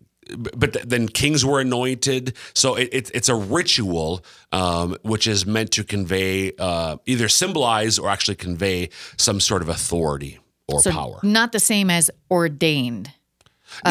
but 0.56 0.73
then 0.88 1.06
kings 1.06 1.44
were 1.44 1.61
anointed, 1.61 2.33
so 2.54 2.76
it, 2.76 2.88
it, 2.92 3.11
it's 3.12 3.28
a 3.28 3.35
ritual 3.35 4.25
um, 4.52 4.97
which 5.02 5.26
is 5.26 5.44
meant 5.44 5.71
to 5.73 5.85
convey, 5.85 6.50
uh, 6.59 6.97
either 7.04 7.28
symbolize 7.28 7.99
or 7.99 8.09
actually 8.09 8.37
convey 8.37 8.88
some 9.18 9.38
sort 9.38 9.61
of 9.61 9.68
authority 9.68 10.38
or 10.66 10.80
So 10.80 10.92
power. 10.92 11.21
not 11.23 11.52
the 11.52 11.61
same 11.61 11.90
as 11.90 12.11
ordained. 12.30 13.11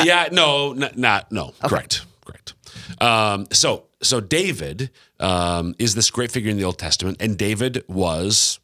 Yeah, 0.03 0.29
no, 0.31 0.73
n- 0.73 0.91
not 0.95 1.31
no. 1.31 1.53
Correct, 1.63 2.05
correct. 2.25 2.53
Um, 3.01 3.47
so, 3.51 3.85
so 4.01 4.19
David 4.19 4.89
um, 5.19 5.75
is 5.79 5.95
this 5.95 6.09
great 6.11 6.31
figure 6.31 6.51
in 6.51 6.57
the 6.57 6.63
Old 6.63 6.77
Testament, 6.79 7.17
and 7.19 7.37
David 7.37 7.83
was 7.87 8.59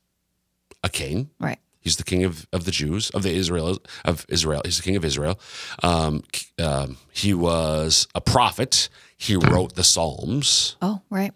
a 0.83 0.89
king, 0.89 1.29
Right. 1.39 1.59
He's 1.81 1.95
the 1.95 2.03
king 2.03 2.25
of, 2.25 2.45
of 2.51 2.65
the 2.65 2.71
Jews 2.71 3.09
of 3.11 3.23
the 3.23 3.31
Israel 3.33 3.79
of 4.03 4.25
Israel. 4.27 4.61
He's 4.65 4.77
the 4.77 4.83
king 4.83 4.97
of 4.97 5.05
Israel. 5.05 5.39
Um, 5.81 6.23
um, 6.61 6.97
he 7.11 7.33
was 7.33 8.07
a 8.13 8.19
prophet. 8.21 8.89
He 9.17 9.35
wrote 9.35 9.75
the 9.75 9.83
Psalms. 9.83 10.75
Oh, 10.81 11.01
right. 11.09 11.31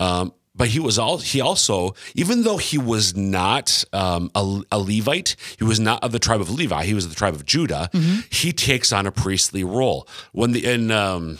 Um, 0.00 0.32
but 0.54 0.68
he 0.68 0.80
was 0.80 0.98
all 0.98 1.18
he 1.18 1.40
also 1.40 1.94
even 2.14 2.42
though 2.42 2.56
he 2.56 2.78
was 2.78 3.16
not 3.16 3.84
um, 3.92 4.30
a, 4.34 4.60
a, 4.70 4.78
Levite, 4.78 5.36
he 5.58 5.64
was 5.64 5.80
not 5.80 6.02
of 6.02 6.12
the 6.12 6.18
tribe 6.18 6.40
of 6.40 6.50
Levi. 6.50 6.84
He 6.84 6.94
was 6.94 7.04
of 7.04 7.10
the 7.10 7.16
tribe 7.16 7.34
of 7.34 7.44
Judah. 7.44 7.90
Mm-hmm. 7.92 8.20
He 8.30 8.52
takes 8.52 8.92
on 8.92 9.06
a 9.06 9.12
priestly 9.12 9.64
role 9.64 10.08
when 10.32 10.52
the 10.52 10.64
in 10.64 10.90
um, 10.90 11.38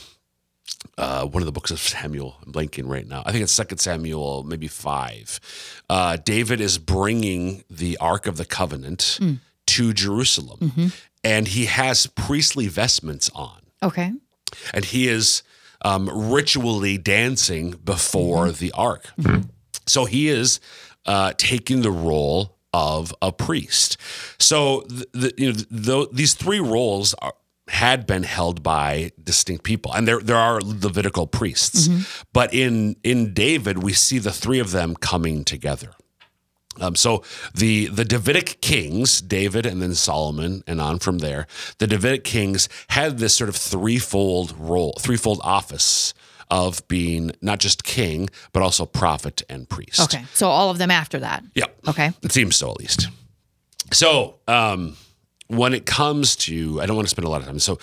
uh, 0.99 1.27
one 1.27 1.43
of 1.43 1.47
the 1.47 1.53
books 1.53 1.71
of 1.71 1.79
Samuel. 1.79 2.37
I'm 2.45 2.53
blanking 2.53 2.89
right 2.89 3.07
now. 3.07 3.23
I 3.25 3.33
think 3.33 3.43
it's 3.43 3.53
Second 3.53 3.79
Samuel, 3.79 4.43
maybe 4.45 4.69
five. 4.69 5.41
Uh, 5.89 6.17
David 6.17 6.61
is 6.61 6.79
bringing 6.79 7.65
the 7.71 7.97
Ark 7.99 8.27
of 8.27 8.37
the 8.37 8.45
Covenant 8.45 9.19
mm. 9.21 9.39
to 9.67 9.93
Jerusalem, 9.93 10.59
mm-hmm. 10.61 10.87
and 11.23 11.49
he 11.49 11.67
has 11.67 12.07
priestly 12.07 12.69
vestments 12.69 13.31
on. 13.35 13.61
Okay, 13.83 14.13
and 14.73 14.85
he 14.85 15.09
is 15.09 15.43
um, 15.85 16.09
ritually 16.33 16.99
dancing 16.99 17.73
before 17.85 18.47
mm-hmm. 18.47 18.59
the 18.59 18.73
ark. 18.73 19.07
Mm-hmm. 19.21 19.43
So 19.87 20.07
he 20.07 20.29
is 20.29 20.61
uh, 21.07 21.35
taking 21.37 21.83
the 21.83 21.91
role 21.91 22.57
of 22.73 23.15
a 23.23 23.31
priest. 23.31 23.97
So 24.39 24.81
the, 24.89 25.07
the, 25.13 25.35
you 25.39 25.53
know 25.53 25.59
the, 25.71 26.09
these 26.13 26.35
three 26.35 26.59
roles 26.59 27.15
are, 27.15 27.35
had 27.69 28.07
been 28.07 28.25
held 28.25 28.63
by 28.63 29.13
distinct 29.23 29.63
people, 29.63 29.93
and 29.95 30.09
there 30.09 30.21
there 30.21 30.37
are 30.37 30.61
Levitical 30.61 31.27
priests. 31.27 31.89
Mm-hmm. 31.89 32.03
But 32.33 32.53
in 32.53 32.97
in 33.05 33.33
David, 33.33 33.83
we 33.83 33.93
see 33.93 34.19
the 34.19 34.33
three 34.33 34.59
of 34.59 34.73
them 34.73 34.97
coming 34.97 35.45
together. 35.45 35.93
Um, 36.81 36.97
so 36.97 37.23
the 37.55 37.87
the 37.87 38.05
Davidic 38.05 38.61
kings, 38.61 39.21
David 39.21 39.67
and 39.67 39.81
then 39.81 39.95
Solomon, 39.95 40.65
and 40.67 40.81
on 40.81 40.99
from 40.99 41.19
there, 41.19 41.47
the 41.79 41.87
Davidic 41.87 42.25
kings 42.25 42.69
had 42.89 43.19
this 43.19 43.37
sort 43.37 43.49
of 43.49 43.57
threefold 43.57 44.55
role, 44.59 44.95
threefold 45.01 45.41
office 45.43 46.15
of 46.51 46.87
being 46.89 47.33
not 47.41 47.59
just 47.59 47.85
king 47.85 48.29
but 48.53 48.63
also 48.63 48.87
prophet 48.87 49.43
and 49.49 49.69
priest. 49.69 50.01
Okay, 50.01 50.25
so 50.35 50.49
all 50.49 50.71
of 50.71 50.79
them 50.79 50.91
after 50.91 51.19
that. 51.21 51.43
Yeah. 51.55 51.67
Okay. 51.89 52.13
It 52.23 52.33
seems 52.33 52.57
so 52.57 52.71
at 52.71 52.79
least. 52.79 53.09
So 53.93 54.37
um, 54.49 54.97
when 55.49 55.75
it 55.75 55.87
comes 55.87 56.37
to, 56.37 56.81
I 56.81 56.87
don't 56.87 56.97
want 56.97 57.07
to 57.07 57.11
spend 57.11 57.27
a 57.27 57.31
lot 57.31 57.41
of 57.41 57.47
time. 57.47 57.59
So 57.59 57.79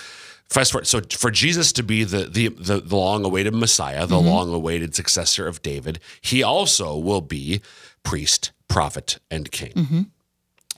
fast 0.50 0.72
forward. 0.72 0.88
So 0.88 1.02
for 1.02 1.32
Jesus 1.32 1.72
to 1.74 1.84
be 1.84 2.04
the 2.04 2.26
the 2.26 2.50
the, 2.50 2.82
the 2.82 2.96
long 2.96 3.26
awaited 3.26 3.54
Messiah, 3.54 4.06
the 4.06 4.16
mm-hmm. 4.16 4.28
long 4.28 4.54
awaited 4.54 4.96
successor 4.96 5.48
of 5.48 5.62
David, 5.62 6.00
he 6.22 6.44
also 6.44 6.98
will 6.98 7.22
be 7.22 7.62
priest 8.04 8.52
prophet 8.72 9.20
and 9.30 9.52
king. 9.52 9.74
Mm-hmm. 9.74 10.02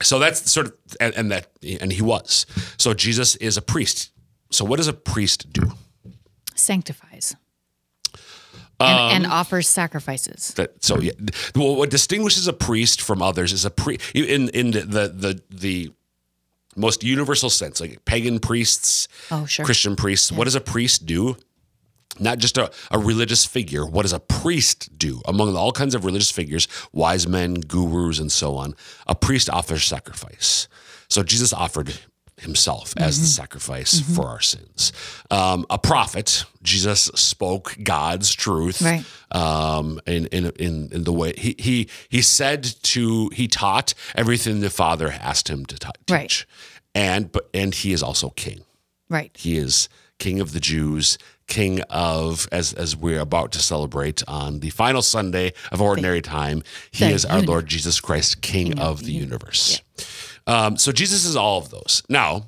So 0.01 0.19
that's 0.19 0.51
sort 0.51 0.67
of 0.67 0.73
and, 0.99 1.13
and, 1.15 1.31
that 1.31 1.47
and 1.79 1.91
he 1.91 2.01
was. 2.01 2.45
So 2.77 2.93
Jesus 2.93 3.35
is 3.37 3.57
a 3.57 3.61
priest. 3.61 4.11
So 4.51 4.65
what 4.65 4.77
does 4.77 4.87
a 4.87 4.93
priest 4.93 5.53
do? 5.53 5.73
Sanctifies. 6.55 7.35
And, 8.79 8.99
um, 8.99 9.11
and, 9.11 9.25
offers 9.27 9.69
sacrifices. 9.69 10.53
That, 10.55 10.83
so 10.83 10.99
yeah, 10.99 11.11
well, 11.55 11.75
what 11.75 11.89
distinguishes 11.89 12.47
a 12.47 12.53
priest 12.53 13.01
from 13.01 13.21
others 13.21 13.53
is 13.53 13.65
a 13.65 13.69
pre 13.69 13.99
in 14.13 14.49
in 14.49 14.71
the 14.71 14.81
the 14.81 15.07
the, 15.07 15.41
the 15.49 15.91
most 16.75 17.03
universal 17.03 17.49
sense, 17.49 17.79
like 17.79 18.03
pagan 18.03 18.39
priests, 18.39 19.07
oh, 19.31 19.45
sure. 19.45 19.63
Christian 19.63 19.95
priests. 19.95 20.31
Yeah. 20.31 20.37
What 20.37 20.45
does 20.45 20.55
a 20.55 20.61
priest 20.61 21.05
do? 21.05 21.37
Not 22.19 22.37
just 22.37 22.57
a, 22.57 22.71
a 22.91 22.99
religious 22.99 23.45
figure. 23.45 23.85
What 23.85 24.03
does 24.03 24.13
a 24.13 24.19
priest 24.19 24.97
do? 24.97 25.21
Among 25.25 25.55
all 25.55 25.71
kinds 25.71 25.95
of 25.95 26.05
religious 26.05 26.31
figures, 26.31 26.67
wise 26.91 27.27
men, 27.27 27.55
gurus, 27.55 28.19
and 28.19 28.31
so 28.31 28.55
on, 28.55 28.75
a 29.07 29.15
priest 29.15 29.49
offers 29.49 29.83
sacrifice. 29.83 30.67
So 31.09 31.23
Jesus 31.23 31.53
offered 31.53 31.93
himself 32.37 32.93
as 32.97 33.15
mm-hmm. 33.15 33.23
the 33.23 33.27
sacrifice 33.27 34.01
mm-hmm. 34.01 34.13
for 34.13 34.27
our 34.27 34.41
sins. 34.41 34.91
Um, 35.31 35.65
a 35.69 35.77
prophet, 35.77 36.45
Jesus 36.61 37.03
spoke 37.15 37.75
God's 37.83 38.33
truth 38.33 38.81
right. 38.81 39.05
um, 39.31 39.99
in, 40.05 40.27
in, 40.27 40.51
in, 40.59 40.89
in, 40.91 41.03
the 41.03 41.13
way 41.13 41.33
he, 41.37 41.55
he, 41.57 41.89
he 42.09 42.21
said 42.21 42.63
to, 42.83 43.29
he 43.29 43.47
taught 43.47 43.93
everything 44.15 44.59
the 44.59 44.69
Father 44.69 45.09
asked 45.09 45.49
him 45.49 45.65
to 45.67 45.77
t- 45.77 45.87
teach. 46.05 46.11
Right. 46.11 46.45
And, 46.95 47.31
but, 47.31 47.49
and 47.53 47.73
he 47.73 47.93
is 47.93 48.03
also 48.03 48.29
king. 48.31 48.65
Right. 49.09 49.31
He 49.37 49.57
is 49.57 49.89
king 50.19 50.39
of 50.39 50.53
the 50.53 50.59
Jews 50.59 51.17
king 51.47 51.81
of 51.89 52.47
as 52.51 52.73
as 52.73 52.95
we're 52.95 53.19
about 53.19 53.51
to 53.51 53.59
celebrate 53.59 54.23
on 54.27 54.59
the 54.59 54.69
final 54.69 55.01
Sunday 55.01 55.53
of 55.71 55.81
ordinary 55.81 56.21
time. 56.21 56.63
He 56.91 57.05
is 57.05 57.25
our 57.25 57.41
Lord 57.41 57.67
Jesus 57.67 57.99
Christ, 57.99 58.41
King, 58.41 58.67
king 58.67 58.79
of, 58.79 58.99
of, 58.99 59.03
the 59.03 59.11
universe. 59.11 59.81
Yeah. 59.97 60.05
Um, 60.47 60.77
so 60.77 60.91
Jesus 60.91 61.25
is 61.25 61.35
all 61.35 61.57
of 61.57 61.69
those. 61.69 62.03
Now, 62.09 62.47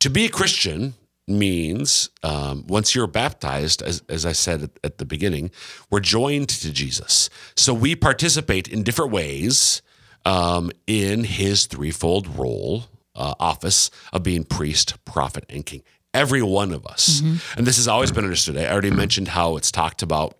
to 0.00 0.10
be 0.10 0.26
a 0.26 0.30
Christian 0.30 0.94
means 1.26 2.10
um, 2.22 2.66
once 2.66 2.94
you're 2.94 3.06
baptized, 3.06 3.82
as, 3.82 4.02
as 4.08 4.26
I 4.26 4.32
said 4.32 4.62
at, 4.62 4.70
at, 4.84 4.98
the 4.98 5.06
beginning, 5.06 5.50
we're 5.90 6.00
joined 6.00 6.50
to 6.50 6.72
Jesus. 6.72 7.30
So 7.56 7.72
we 7.72 7.96
participate 7.96 8.68
in 8.68 8.82
different 8.82 9.12
ways 9.12 9.80
um, 10.26 10.70
in 10.86 11.24
his 11.24 11.66
threefold 11.66 12.26
role, 12.38 12.84
uh, 13.14 13.34
office 13.38 13.90
of 14.12 14.22
being 14.22 14.44
priest, 14.44 15.04
prophet, 15.04 15.44
and 15.48 15.64
king 15.66 15.82
every 16.14 16.42
one 16.42 16.72
of 16.72 16.86
us. 16.86 17.20
Mm-hmm. 17.20 17.58
And 17.58 17.66
this 17.66 17.76
has 17.76 17.88
always 17.88 18.12
been 18.12 18.24
understood. 18.24 18.56
I 18.56 18.70
already 18.70 18.90
mentioned 18.90 19.28
how 19.28 19.56
it's 19.56 19.70
talked 19.72 20.02
about 20.02 20.36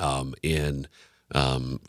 um, 0.00 0.34
in 0.42 0.86
um, 1.34 1.80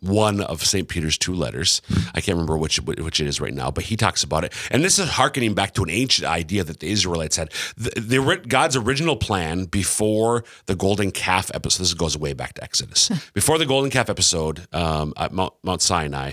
one 0.00 0.40
of 0.40 0.64
St. 0.64 0.88
Peter's 0.88 1.18
two 1.18 1.34
letters. 1.34 1.82
I 2.14 2.20
can't 2.20 2.36
remember 2.36 2.56
which 2.56 2.80
which 2.80 3.20
it 3.20 3.26
is 3.26 3.40
right 3.40 3.54
now, 3.54 3.70
but 3.70 3.84
he 3.84 3.96
talks 3.96 4.22
about 4.22 4.44
it. 4.44 4.52
And 4.70 4.82
this 4.82 4.98
is 4.98 5.10
harkening 5.10 5.54
back 5.54 5.74
to 5.74 5.82
an 5.82 5.90
ancient 5.90 6.26
idea 6.26 6.64
that 6.64 6.80
the 6.80 6.90
Israelites 6.90 7.36
had. 7.36 7.52
The, 7.76 8.00
the 8.00 8.42
God's 8.48 8.76
original 8.76 9.16
plan 9.16 9.64
before 9.64 10.44
the 10.66 10.74
golden 10.74 11.10
calf 11.10 11.50
episode. 11.54 11.82
This 11.82 11.94
goes 11.94 12.16
way 12.16 12.32
back 12.32 12.54
to 12.54 12.64
Exodus. 12.64 13.08
before 13.34 13.58
the 13.58 13.66
golden 13.66 13.90
calf 13.90 14.08
episode 14.08 14.66
um, 14.72 15.12
at 15.16 15.32
Mount, 15.32 15.52
Mount, 15.62 15.82
Sinai, 15.82 16.32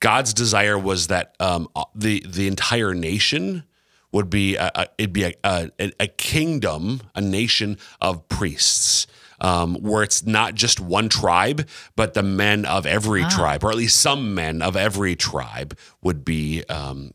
God's 0.00 0.34
desire 0.34 0.78
was 0.78 1.06
that 1.08 1.34
um, 1.40 1.68
the 1.94 2.24
the 2.26 2.46
entire 2.46 2.94
nation 2.94 3.64
would 4.12 4.30
be 4.30 4.56
a, 4.56 4.70
a, 4.74 4.86
it'd 4.98 5.12
be 5.12 5.24
a, 5.24 5.32
a, 5.44 5.70
a 6.00 6.06
kingdom, 6.06 7.02
a 7.14 7.20
nation 7.20 7.78
of 8.00 8.28
priests. 8.28 9.06
Um, 9.40 9.74
where 9.76 10.02
it's 10.02 10.24
not 10.24 10.54
just 10.54 10.80
one 10.80 11.08
tribe, 11.10 11.68
but 11.94 12.14
the 12.14 12.22
men 12.22 12.64
of 12.64 12.86
every 12.86 13.22
ah. 13.22 13.28
tribe, 13.28 13.64
or 13.64 13.70
at 13.70 13.76
least 13.76 14.00
some 14.00 14.34
men 14.34 14.62
of 14.62 14.76
every 14.76 15.14
tribe, 15.14 15.76
would 16.02 16.24
be 16.24 16.64
um, 16.70 17.12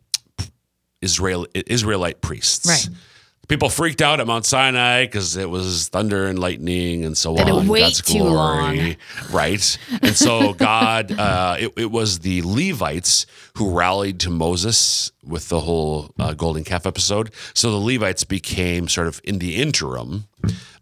Israel 1.01 1.47
Israelite 1.53 2.21
priests. 2.21 2.67
Right 2.67 2.89
people 3.51 3.69
freaked 3.69 4.01
out 4.01 4.21
at 4.21 4.27
Mount 4.27 4.45
Sinai 4.45 5.03
because 5.03 5.35
it 5.35 5.49
was 5.49 5.89
thunder 5.89 6.27
and 6.27 6.39
lightning 6.39 7.03
and 7.03 7.17
so 7.17 7.35
that 7.35 7.49
on. 7.49 7.65
It 7.65 7.79
God's 7.79 8.01
too 8.01 8.19
glory, 8.19 8.33
long. 8.33 8.95
right? 9.29 9.77
And 10.01 10.15
so 10.15 10.53
God, 10.57 11.11
uh, 11.11 11.57
it, 11.59 11.73
it, 11.75 11.91
was 11.91 12.19
the 12.19 12.41
Levites 12.45 13.25
who 13.57 13.77
rallied 13.77 14.21
to 14.21 14.29
Moses 14.29 15.11
with 15.21 15.49
the 15.49 15.59
whole 15.59 16.11
uh, 16.17 16.33
golden 16.33 16.63
calf 16.63 16.85
episode. 16.85 17.31
So 17.53 17.71
the 17.71 17.77
Levites 17.77 18.23
became 18.23 18.87
sort 18.87 19.09
of 19.09 19.19
in 19.25 19.39
the 19.39 19.57
interim 19.57 20.27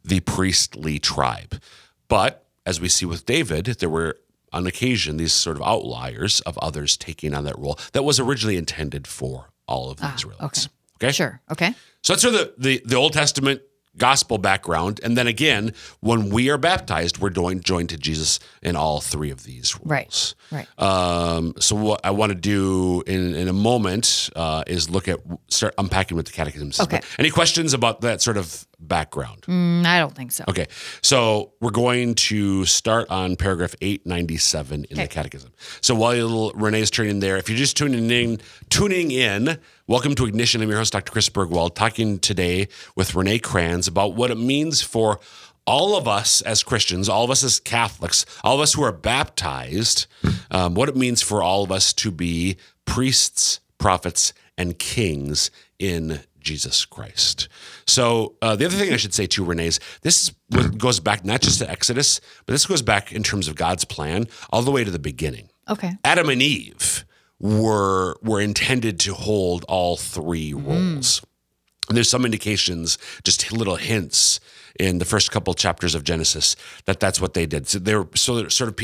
the 0.09 0.19
priestly 0.19 0.99
tribe. 0.99 1.61
But 2.07 2.45
as 2.65 2.81
we 2.81 2.89
see 2.89 3.05
with 3.05 3.25
David, 3.25 3.65
there 3.65 3.89
were 3.89 4.17
on 4.51 4.65
occasion 4.67 5.17
these 5.17 5.33
sort 5.33 5.55
of 5.55 5.63
outliers 5.63 6.41
of 6.41 6.57
others 6.57 6.97
taking 6.97 7.33
on 7.33 7.43
that 7.45 7.57
role 7.57 7.79
that 7.93 8.03
was 8.03 8.19
originally 8.19 8.57
intended 8.57 9.07
for 9.07 9.51
all 9.67 9.89
of 9.91 9.97
the 9.97 10.07
ah, 10.07 10.15
Israelites. 10.15 10.65
Okay. 10.65 11.07
Okay. 11.07 11.11
Sure. 11.13 11.39
Okay. 11.49 11.73
So 12.01 12.13
that's 12.13 12.23
sort 12.23 12.35
of 12.35 12.39
the, 12.39 12.53
the, 12.57 12.81
the 12.85 12.95
Old 12.95 13.13
Testament 13.13 13.61
gospel 13.97 14.37
background. 14.37 14.99
And 15.03 15.17
then 15.17 15.27
again, 15.27 15.73
when 15.99 16.29
we 16.29 16.49
are 16.49 16.57
baptized, 16.57 17.19
we're 17.19 17.29
joined, 17.29 17.63
joined 17.63 17.89
to 17.89 17.97
Jesus 17.97 18.39
in 18.61 18.75
all 18.75 18.99
three 19.01 19.29
of 19.29 19.43
these 19.43 19.75
roles. 19.77 20.35
Right. 20.51 20.65
Right. 20.79 20.81
Um, 20.81 21.53
so 21.59 21.75
what 21.75 22.01
I 22.03 22.11
want 22.11 22.31
to 22.31 22.35
do 22.35 23.03
in, 23.05 23.35
in 23.35 23.47
a 23.47 23.53
moment 23.53 24.29
uh, 24.35 24.63
is 24.67 24.89
look 24.89 25.07
at 25.07 25.19
start 25.47 25.73
unpacking 25.77 26.17
with 26.17 26.25
the 26.25 26.31
catechism. 26.31 26.71
Okay. 26.79 27.01
Any 27.17 27.29
questions 27.29 27.73
about 27.73 28.01
that 28.01 28.21
sort 28.21 28.37
of 28.37 28.65
background? 28.79 29.43
Mm, 29.43 29.85
I 29.85 29.99
don't 29.99 30.15
think 30.15 30.31
so. 30.31 30.43
Okay. 30.47 30.67
So 31.01 31.53
we're 31.59 31.71
going 31.71 32.15
to 32.15 32.65
start 32.65 33.09
on 33.09 33.35
paragraph 33.35 33.75
897 33.81 34.85
in 34.85 34.97
okay. 34.97 35.03
the 35.03 35.07
catechism. 35.07 35.51
So 35.81 35.95
while 35.95 36.51
Renae's 36.53 36.91
turning 36.91 37.19
there, 37.19 37.37
if 37.37 37.49
you're 37.49 37.57
just 37.57 37.77
tuning 37.77 38.09
in, 38.09 38.39
tuning 38.69 39.11
in, 39.11 39.59
Welcome 39.89 40.13
to 40.13 40.27
Ignition. 40.27 40.61
I'm 40.61 40.69
your 40.69 40.77
host, 40.77 40.93
Dr. 40.93 41.11
Chris 41.11 41.29
Burgwald, 41.29 41.73
talking 41.73 42.19
today 42.19 42.67
with 42.95 43.13
Renae 43.13 43.41
Kranz 43.41 43.87
about 43.87 44.13
what 44.13 44.29
it 44.29 44.37
means 44.37 44.83
for 44.83 45.19
all 45.65 45.97
of 45.97 46.07
us 46.07 46.41
as 46.41 46.61
Christians, 46.61 47.09
all 47.09 47.23
of 47.23 47.31
us 47.31 47.43
as 47.43 47.59
Catholics, 47.59 48.23
all 48.43 48.53
of 48.53 48.61
us 48.61 48.73
who 48.73 48.83
are 48.83 48.91
baptized, 48.91 50.05
um, 50.51 50.75
what 50.75 50.89
it 50.89 50.95
means 50.95 51.23
for 51.23 51.41
all 51.41 51.63
of 51.63 51.71
us 51.71 51.91
to 51.93 52.11
be 52.11 52.57
priests, 52.85 53.59
prophets, 53.79 54.31
and 54.59 54.77
kings 54.77 55.49
in 55.79 56.19
Jesus 56.39 56.85
Christ. 56.85 57.47
So 57.87 58.35
uh, 58.41 58.55
the 58.55 58.65
other 58.65 58.75
thing 58.75 58.93
I 58.93 58.97
should 58.97 59.13
say 59.13 59.27
too, 59.27 59.43
Renae, 59.43 59.67
is 59.67 59.79
this 60.01 60.31
goes 60.77 60.99
back 60.99 61.25
not 61.25 61.41
just 61.41 61.59
to 61.59 61.69
Exodus, 61.69 62.21
but 62.45 62.53
this 62.53 62.65
goes 62.65 62.81
back 62.81 63.11
in 63.11 63.23
terms 63.23 63.47
of 63.47 63.55
God's 63.55 63.85
plan 63.85 64.27
all 64.51 64.61
the 64.61 64.71
way 64.71 64.83
to 64.83 64.91
the 64.91 64.99
beginning. 64.99 65.49
Okay. 65.69 65.93
Adam 66.03 66.29
and 66.29 66.41
Eve 66.41 67.05
were 67.39 68.17
were 68.21 68.41
intended 68.41 68.99
to 69.01 69.13
hold 69.13 69.65
all 69.67 69.95
three 69.95 70.53
roles. 70.53 71.21
And 71.87 71.97
there's 71.97 72.09
some 72.09 72.23
indications, 72.23 72.99
just 73.23 73.51
little 73.51 73.77
hints 73.77 74.39
in 74.79 74.99
the 74.99 75.05
first 75.05 75.31
couple 75.31 75.53
chapters 75.55 75.95
of 75.95 76.03
Genesis 76.03 76.55
that 76.85 76.99
that's 76.99 77.19
what 77.19 77.33
they 77.33 77.47
did. 77.47 77.67
So 77.67 77.79
they're 77.79 78.07
so 78.15 78.47
sort 78.47 78.69
of 78.69 78.75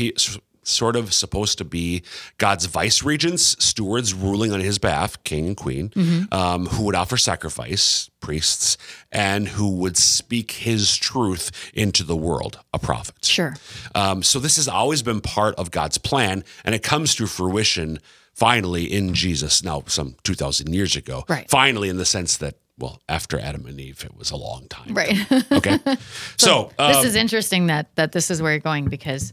sort 0.66 0.96
of 0.96 1.14
supposed 1.14 1.58
to 1.58 1.64
be 1.64 2.02
God's 2.38 2.66
vice 2.66 3.02
regents, 3.02 3.56
stewards 3.64 4.12
ruling 4.12 4.52
on 4.52 4.60
his 4.60 4.78
behalf, 4.78 5.22
king 5.24 5.46
and 5.46 5.56
queen, 5.56 5.92
um, 6.32 6.66
who 6.66 6.84
would 6.84 6.94
offer 6.94 7.16
sacrifice, 7.16 8.10
priests, 8.20 8.76
and 9.12 9.48
who 9.48 9.70
would 9.76 9.96
speak 9.96 10.50
his 10.52 10.96
truth 10.96 11.50
into 11.72 12.02
the 12.02 12.16
world, 12.16 12.58
a 12.72 12.78
prophet. 12.78 13.24
Sure. 13.24 13.54
Um, 13.94 14.22
so 14.22 14.38
this 14.38 14.56
has 14.56 14.68
always 14.68 15.02
been 15.02 15.20
part 15.20 15.54
of 15.54 15.70
God's 15.70 15.98
plan, 15.98 16.42
and 16.64 16.74
it 16.74 16.82
comes 16.82 17.14
to 17.14 17.26
fruition 17.26 17.98
finally 18.34 18.84
in 18.84 19.14
Jesus. 19.14 19.62
Now, 19.62 19.84
some 19.86 20.16
two 20.24 20.34
thousand 20.34 20.74
years 20.74 20.96
ago, 20.96 21.24
Right. 21.28 21.48
Finally, 21.48 21.88
in 21.88 21.96
the 21.96 22.04
sense 22.04 22.36
that, 22.38 22.56
well, 22.78 23.00
after 23.08 23.38
Adam 23.38 23.64
and 23.66 23.80
Eve, 23.80 24.04
it 24.04 24.16
was 24.16 24.30
a 24.30 24.36
long 24.36 24.66
time. 24.68 24.92
Right. 24.92 25.16
Okay. 25.52 25.78
so 26.36 26.70
um, 26.78 26.92
this 26.92 27.04
is 27.04 27.14
interesting 27.14 27.68
that 27.68 27.94
that 27.96 28.12
this 28.12 28.30
is 28.30 28.42
where 28.42 28.52
you're 28.52 28.60
going 28.60 28.86
because 28.88 29.32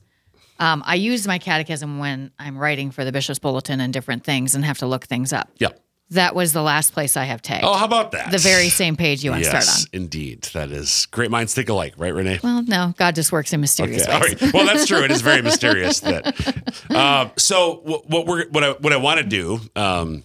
um, 0.60 0.84
I 0.86 0.96
use 0.96 1.28
my 1.28 1.40
catechism 1.40 2.00
when 2.00 2.32
I'm 2.40 2.58
writing 2.58 2.92
for 2.92 3.04
the 3.06 3.12
Bishop's 3.12 3.40
Bulletin 3.40 3.80
and 3.82 3.92
different 3.94 4.24
things 4.24 4.56
and 4.56 4.64
have 4.66 4.78
to 4.80 4.88
look 4.88 5.06
things 5.06 5.34
up. 5.34 5.50
yeah. 5.60 5.70
That 6.10 6.36
was 6.36 6.54
the 6.54 6.62
last 6.62 6.94
place 6.94 7.18
I 7.18 7.24
have 7.24 7.42
tagged. 7.42 7.64
Oh, 7.66 7.74
how 7.74 7.86
about 7.86 8.12
that? 8.12 8.30
the 8.30 8.38
very 8.38 8.70
same 8.70 8.96
page 8.96 9.24
you 9.24 9.32
want 9.32 9.46
to 9.46 9.50
yes, 9.50 9.68
start 9.68 9.80
on. 9.94 10.00
indeed. 10.02 10.44
That 10.54 10.70
is 10.70 11.08
great 11.08 11.32
minds 11.32 11.56
think 11.56 11.70
alike, 11.70 11.96
right, 11.98 12.14
Renae? 12.14 12.44
Well, 12.44 12.62
no, 12.62 12.94
God 12.98 13.16
just 13.16 13.32
works 13.32 13.52
in 13.52 13.62
mysterious 13.62 14.04
Okay, 14.08 14.20
ways. 14.20 14.42
right. 14.42 14.54
Well, 14.54 14.66
that's 14.68 14.86
true. 14.86 15.02
It 15.04 15.10
is 15.10 15.22
very 15.22 15.42
mysterious. 15.50 16.02
That. 16.02 16.92
Um, 16.92 17.32
so 17.38 17.80
what, 17.84 18.08
what 18.10 18.28
we're 18.28 18.48
what 18.50 18.64
I 18.64 18.72
what 18.74 18.94
I 18.94 18.98
want 18.98 19.22
to 19.22 19.26
do 19.26 19.60
um, 19.76 20.24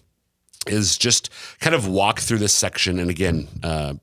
is 0.67 0.99
just 0.99 1.31
kind 1.61 1.75
of 1.75 1.89
walk 1.89 2.19
through 2.21 2.39
this 2.39 2.53
section, 2.53 2.99
and 2.99 3.09
again. 3.09 3.49
Uh, 3.63 3.95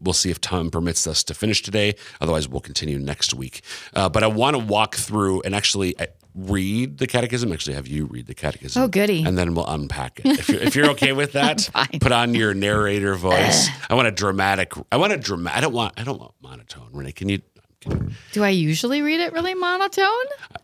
we'll- 0.00 0.14
see 0.14 0.30
if 0.30 0.40
time 0.40 0.70
permits 0.70 1.06
us 1.08 1.24
to 1.24 1.34
finish 1.34 1.60
today. 1.60 1.94
Otherwise, 2.20 2.48
we'll 2.48 2.60
continue 2.60 2.98
next 3.00 3.34
week. 3.34 3.62
Uh, 3.94 4.08
but 4.08 4.22
I 4.22 4.28
want 4.28 4.54
to 4.54 4.58
walk 4.62 4.94
through 4.94 5.42
and 5.42 5.54
actually 5.56 5.98
uh, 5.98 6.06
read 6.36 6.98
the 6.98 7.06
catechism. 7.08 7.52
Actually, 7.52 7.74
have 7.74 7.88
you 7.88 8.06
read 8.06 8.26
the 8.26 8.34
catechism? 8.34 8.80
Oh, 8.82 8.86
goody. 8.88 9.24
And 9.24 9.36
then 9.36 9.54
we'll 9.54 9.66
unpack 9.66 10.20
it. 10.20 10.26
If 10.38 10.48
you're, 10.48 10.62
if 10.62 10.76
you're 10.76 10.90
okay 10.90 11.12
with 11.12 11.32
that, 11.32 11.68
put 12.00 12.12
on 12.12 12.32
your 12.34 12.54
narrator 12.54 13.14
voice. 13.16 13.68
I 13.90 13.94
want 13.94 14.06
a 14.06 14.12
dramatic. 14.12 14.72
I 14.92 14.96
want 14.96 15.12
a 15.12 15.16
dramatic. 15.16 15.58
I 15.58 15.60
don't 15.62 15.72
want. 15.74 15.94
I 15.98 16.04
don't 16.04 16.20
want 16.20 16.32
monotone. 16.40 16.90
Renae, 16.92 17.14
can 17.14 17.28
you? 17.28 17.40
Can, 17.80 18.14
Do 18.32 18.44
I 18.44 18.50
usually 18.50 19.02
read 19.02 19.20
it 19.20 19.32
really 19.32 19.54
monotone? 19.54 20.06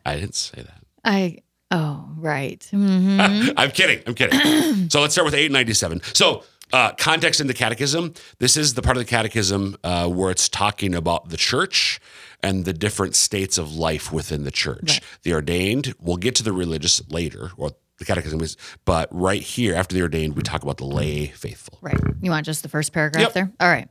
I 0.06 0.14
didn't 0.14 0.36
say 0.36 0.62
that. 0.62 0.84
I 1.04 1.38
oh 1.72 2.08
right. 2.16 2.60
Mhm. 2.72 3.52
I'm 3.56 3.70
kidding. 3.72 4.02
I'm 4.06 4.14
kidding. 4.14 4.88
so 4.90 5.00
let's 5.00 5.12
start 5.14 5.24
with 5.26 5.34
897. 5.34 6.00
So, 6.14 6.44
uh, 6.72 6.92
context 6.92 7.40
in 7.40 7.46
the 7.46 7.54
catechism. 7.54 8.14
This 8.38 8.56
is 8.56 8.74
the 8.74 8.82
part 8.82 8.96
of 8.96 9.02
the 9.02 9.08
catechism 9.08 9.76
uh, 9.84 10.08
where 10.08 10.30
it's 10.30 10.48
talking 10.48 10.94
about 10.94 11.28
the 11.28 11.36
church 11.36 12.00
and 12.42 12.64
the 12.64 12.72
different 12.72 13.14
states 13.14 13.58
of 13.58 13.74
life 13.74 14.12
within 14.12 14.44
the 14.44 14.50
church. 14.50 14.88
Right. 14.88 15.00
The 15.22 15.32
ordained, 15.34 15.94
we'll 16.00 16.16
get 16.16 16.34
to 16.36 16.42
the 16.42 16.52
religious 16.52 17.02
later, 17.10 17.50
or 17.56 17.72
the 17.98 18.04
catechism 18.04 18.40
is, 18.40 18.56
but 18.84 19.08
right 19.10 19.42
here, 19.42 19.74
after 19.74 19.94
the 19.94 20.02
ordained, 20.02 20.34
we 20.36 20.42
talk 20.42 20.62
about 20.62 20.78
the 20.78 20.86
lay 20.86 21.26
faithful. 21.26 21.78
Right. 21.82 22.00
You 22.22 22.30
want 22.30 22.46
just 22.46 22.62
the 22.62 22.68
first 22.68 22.92
paragraph 22.92 23.22
Yep. 23.24 23.32
there? 23.34 23.52
All 23.60 23.68
right. 23.68 23.88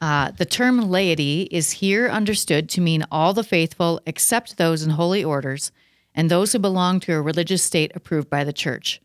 Uh, 0.00 0.32
the 0.32 0.44
term 0.44 0.90
laity 0.90 1.42
is 1.52 1.70
here 1.70 2.08
understood 2.08 2.68
to 2.70 2.80
mean 2.80 3.04
all 3.12 3.32
the 3.32 3.44
faithful 3.44 4.00
except 4.06 4.56
those 4.56 4.82
in 4.82 4.90
holy 4.90 5.22
orders 5.22 5.70
and 6.14 6.28
those 6.30 6.52
who 6.52 6.58
belong 6.58 6.98
to 7.00 7.12
a 7.12 7.22
religious 7.22 7.62
state 7.62 7.92
approved 7.94 8.28
by 8.28 8.42
the 8.44 8.52
church. 8.52 9.00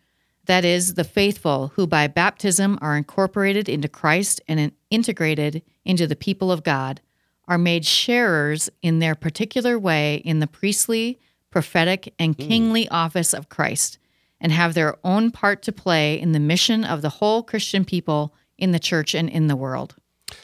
That 0.47 0.65
is, 0.65 0.93
the 0.93 1.03
faithful 1.03 1.73
who 1.75 1.85
by 1.85 2.07
baptism 2.07 2.79
are 2.81 2.97
incorporated 2.97 3.67
into 3.69 3.87
Christ 3.87 4.41
and 4.47 4.71
integrated 4.89 5.61
into 5.85 6.07
the 6.07 6.15
people 6.15 6.51
of 6.51 6.63
God 6.63 7.01
are 7.47 7.57
made 7.57 7.85
sharers 7.85 8.69
in 8.81 8.99
their 8.99 9.15
particular 9.15 9.77
way 9.77 10.15
in 10.25 10.39
the 10.39 10.47
priestly, 10.47 11.19
prophetic, 11.51 12.13
and 12.17 12.35
hmm. 12.35 12.47
kingly 12.47 12.89
office 12.89 13.33
of 13.33 13.49
Christ 13.49 13.99
and 14.39 14.51
have 14.51 14.73
their 14.73 14.97
own 15.03 15.31
part 15.31 15.61
to 15.63 15.71
play 15.71 16.19
in 16.19 16.31
the 16.31 16.39
mission 16.39 16.83
of 16.83 17.01
the 17.01 17.09
whole 17.09 17.43
Christian 17.43 17.83
people 17.83 18.33
in 18.57 18.71
the 18.71 18.79
church 18.79 19.13
and 19.15 19.29
in 19.29 19.47
the 19.47 19.55
world. 19.55 19.95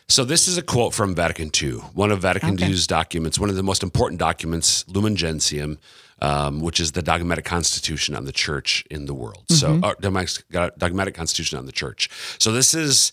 So 0.07 0.23
this 0.23 0.47
is 0.47 0.57
a 0.57 0.61
quote 0.61 0.93
from 0.93 1.13
Vatican 1.15 1.51
II, 1.61 1.73
one 1.93 2.11
of 2.11 2.21
Vatican 2.21 2.53
Okay. 2.53 2.67
II's 2.67 2.87
documents, 2.87 3.39
one 3.39 3.49
of 3.49 3.55
the 3.55 3.63
most 3.63 3.83
important 3.83 4.19
documents, 4.19 4.85
Lumen 4.87 5.15
Gentium, 5.15 5.77
um, 6.23 6.61
which 6.61 6.79
is 6.79 6.93
the 6.93 7.01
dogmatic 7.01 7.45
constitution 7.45 8.15
on 8.15 8.25
the 8.25 8.31
church 8.31 8.85
in 8.89 9.05
the 9.05 9.13
world. 9.13 9.43
So, 9.49 9.79
uh, 9.83 9.93
dogmatic, 9.99 10.45
dogmatic 10.77 11.13
constitution 11.13 11.59
on 11.59 11.65
the 11.65 11.71
church. 11.71 12.09
So 12.39 12.51
this 12.51 12.73
is 12.73 13.11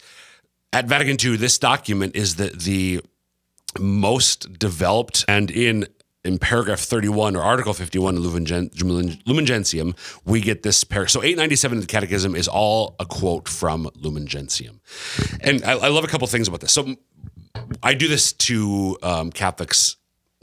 at 0.73 0.87
Vatican 0.87 1.17
II. 1.23 1.37
This 1.37 1.59
document 1.59 2.15
is 2.15 2.37
the 2.37 2.53
the 2.57 3.01
most 3.79 4.59
developed, 4.59 5.25
and 5.29 5.51
in 5.51 5.87
in 6.25 6.39
paragraph 6.39 6.79
31 6.79 7.35
or 7.35 7.43
article 7.43 7.73
51 7.73 8.17
of 8.17 8.23
Lumen, 8.23 8.45
Gen, 8.45 8.71
Lumen 8.79 9.47
Gentium, 9.47 9.95
we 10.25 10.41
get 10.41 10.63
this 10.63 10.85
paragraph. 10.85 11.11
So 11.11 11.23
897 11.23 11.79
of 11.79 11.83
the 11.83 11.89
Catechism 11.89 12.35
is 12.37 12.47
all 12.47 12.95
a 13.01 13.07
quote 13.07 13.49
from 13.49 13.89
Lumen 13.97 14.27
Gentium. 14.27 14.81
And 15.41 15.65
I, 15.65 15.73
I 15.73 15.89
love 15.89 16.05
a 16.05 16.09
couple 16.09 16.27
things 16.27 16.47
about 16.47 16.61
this. 16.61 16.73
So 16.73 16.95
I 17.83 17.95
do 17.95 18.07
this 18.07 18.35
to 18.35 18.99
um, 19.03 19.33
Catholics. 19.33 19.97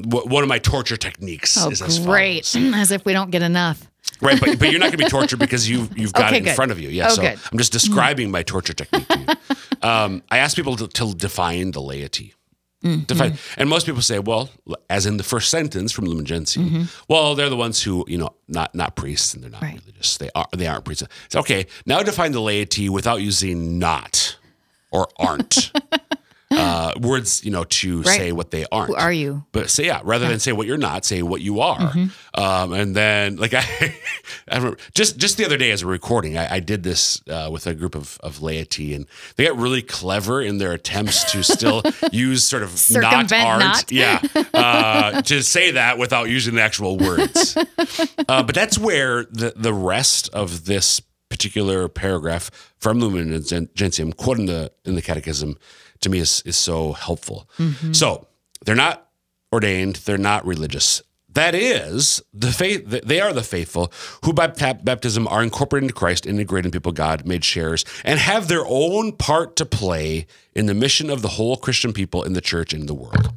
One 0.05 0.43
of 0.43 0.49
my 0.49 0.59
torture 0.59 0.97
techniques 0.97 1.57
Oh, 1.57 1.69
is 1.71 1.81
as 1.81 1.99
great. 1.99 2.45
follows. 2.45 2.73
As 2.75 2.91
if 2.91 3.03
we 3.05 3.13
don't 3.13 3.31
get 3.31 3.41
enough. 3.41 3.89
Right, 4.21 4.39
but, 4.39 4.57
but 4.59 4.69
you're 4.71 4.79
not 4.79 4.87
going 4.87 4.99
to 4.99 5.05
be 5.05 5.09
tortured 5.09 5.39
because 5.39 5.67
you've 5.69 5.97
you've 5.97 6.13
got 6.13 6.27
Okay, 6.27 6.35
it 6.35 6.39
in 6.39 6.43
good. 6.45 6.55
front 6.55 6.71
of 6.71 6.79
you. 6.79 6.89
Yeah, 6.89 7.07
Oh, 7.07 7.15
so 7.15 7.21
good. 7.23 7.39
I'm 7.51 7.57
just 7.57 7.71
describing 7.71 8.29
my 8.31 8.43
torture 8.43 8.73
technique 8.73 9.07
to 9.09 9.19
you. 9.19 9.25
Um, 9.83 10.23
I 10.31 10.39
ask 10.39 10.55
people 10.55 10.75
to, 10.77 10.87
to 10.87 11.13
define 11.13 11.69
the 11.69 11.81
laity. 11.81 12.33
Mm-hmm. 12.83 13.03
Define, 13.03 13.37
and 13.57 13.69
most 13.69 13.85
people 13.85 14.01
say, 14.01 14.17
well, 14.17 14.49
as 14.89 15.05
in 15.05 15.17
the 15.17 15.23
first 15.23 15.51
sentence 15.51 15.91
from 15.91 16.05
Lumen 16.05 16.25
Gentium, 16.25 16.89
well, 17.07 17.35
they're 17.35 17.49
the 17.49 17.55
ones 17.55 17.83
who, 17.83 18.03
you 18.07 18.17
know, 18.17 18.33
not 18.47 18.73
not 18.73 18.95
priests 18.95 19.35
and 19.35 19.43
they're 19.43 19.51
not 19.51 19.61
Mm-hmm. 19.61 19.75
Right. 19.75 19.81
religious. 19.85 20.17
They 20.17 20.29
are 20.33 20.47
they 20.55 20.65
aren't 20.65 20.83
priests. 20.85 21.03
It's 21.27 21.35
okay. 21.35 21.67
Now 21.85 22.01
define 22.01 22.31
the 22.31 22.41
laity 22.41 22.89
without 22.89 23.21
using 23.21 23.77
not 23.77 24.37
or 24.91 25.07
aren't. 25.19 25.71
uh, 26.51 26.93
words, 27.01 27.43
you 27.43 27.51
know, 27.51 27.63
to 27.65 28.01
Right. 28.01 28.17
say 28.17 28.31
what 28.31 28.51
they 28.51 28.65
aren't. 28.71 28.89
Who 28.89 28.95
are 28.95 29.11
you? 29.11 29.43
But 29.51 29.69
say 29.69 29.85
yeah, 29.87 30.01
rather 30.03 30.27
than 30.27 30.39
say 30.39 30.51
what 30.53 30.67
you're 30.67 30.77
not, 30.77 31.05
say 31.05 31.21
what 31.21 31.41
you 31.41 31.59
are. 31.61 31.77
Mm-hmm. 31.79 32.39
Um, 32.41 32.73
and 32.73 32.95
then 32.95 33.35
like 33.37 33.53
I, 33.53 33.65
I 34.49 34.55
remember 34.57 34.77
just 34.93 35.17
just 35.17 35.37
the 35.37 35.45
other 35.45 35.57
day 35.57 35.71
as 35.71 35.81
a 35.81 35.87
recording, 35.87 36.37
I, 36.37 36.55
I 36.55 36.59
did 36.59 36.83
this 36.83 37.21
uh, 37.29 37.49
with 37.51 37.67
a 37.67 37.73
group 37.75 37.95
of, 37.95 38.17
of 38.21 38.41
laity, 38.41 38.93
and 38.93 39.05
they 39.35 39.45
got 39.45 39.57
really 39.57 39.81
clever 39.81 40.41
in 40.41 40.57
their 40.57 40.73
attempts 40.73 41.31
to 41.31 41.43
still 41.43 41.81
use 42.11 42.43
sort 42.43 42.63
of 42.63 42.71
not 42.91 43.31
aren't, 43.33 43.59
not. 43.59 43.91
yeah, 43.91 44.21
uh, 44.53 45.21
to 45.23 45.41
say 45.43 45.71
that 45.71 45.97
without 45.97 46.29
using 46.29 46.55
the 46.55 46.61
actual 46.61 46.97
words. 46.97 47.57
uh, 48.27 48.43
but 48.43 48.55
that's 48.55 48.77
where 48.77 49.25
the 49.25 49.53
the 49.55 49.73
rest 49.73 50.29
of 50.33 50.65
this 50.65 51.01
particular 51.29 51.89
paragraph 51.89 52.49
from 52.79 52.99
Lumen 52.99 53.43
Gen- 53.43 53.69
Gentium, 53.75 54.13
quote 54.13 54.39
in 54.39 54.45
the 54.45 54.71
in 54.85 54.95
the 54.95 55.01
Catechism, 55.01 55.57
to 56.01 56.09
me 56.09 56.19
is 56.19 56.41
is 56.45 56.57
so 56.57 56.93
helpful. 56.93 57.49
So 57.93 58.27
they're 58.65 58.75
not 58.75 59.09
ordained, 59.51 59.97
they're 59.97 60.17
not 60.17 60.45
religious. 60.45 61.01
That 61.29 61.53
is 61.53 62.19
the 62.33 62.51
faith. 62.51 62.87
They 62.87 63.21
are 63.21 63.31
the 63.31 63.43
faithful 63.43 63.91
who 64.25 64.33
by 64.33 64.47
baptism 64.47 65.27
are 65.27 65.43
incorporated 65.43 65.83
into 65.83 65.93
Christ, 65.93 66.25
integrated 66.25 66.65
in 66.65 66.71
people, 66.71 66.91
God, 66.91 67.27
made 67.27 67.43
sharers, 67.43 67.85
and 68.03 68.19
have 68.19 68.47
their 68.47 68.65
own 68.65 69.11
part 69.11 69.55
to 69.57 69.65
play 69.65 70.25
in 70.55 70.65
the 70.65 70.73
mission 70.73 71.11
of 71.11 71.21
the 71.21 71.27
whole 71.27 71.55
Christian 71.55 71.93
people 71.93 72.23
in 72.23 72.33
the 72.33 72.41
church 72.41 72.73
and 72.73 72.81
in 72.81 72.87
the 72.87 72.95
world. 72.95 73.33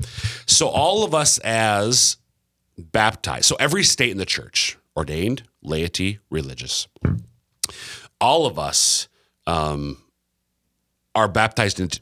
So 0.46 0.68
all 0.68 1.05
of 1.05 1.14
us 1.14 1.37
as 1.40 2.16
baptized, 2.79 3.44
so 3.44 3.57
every 3.61 3.85
state 3.85 4.11
in 4.12 4.16
the 4.16 4.25
church, 4.25 4.79
ordained, 4.96 5.42
laity, 5.62 6.20
religious, 6.31 6.88
all 8.18 8.46
of 8.46 8.59
us 8.59 9.09
um, 9.46 9.99
are 11.14 11.29
baptized 11.29 11.81
into. 11.81 12.01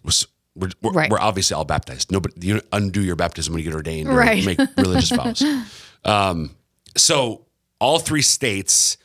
We're, 0.58 0.70
we're, 0.82 0.92
Right. 0.92 1.10
we're 1.10 1.20
obviously 1.20 1.54
all 1.54 1.64
baptized. 1.64 2.10
Nobody, 2.12 2.46
you 2.46 2.60
undo 2.72 3.00
your 3.00 3.16
baptism 3.16 3.54
when 3.54 3.62
you 3.62 3.70
get 3.70 3.74
ordained 3.76 4.08
or 4.08 4.14
Right. 4.14 4.44
make 4.44 4.58
religious 4.76 5.10
vows. 5.18 5.42
Um, 6.04 6.50
so 6.96 7.42
all 7.80 7.98
three 7.98 8.22
states 8.22 8.96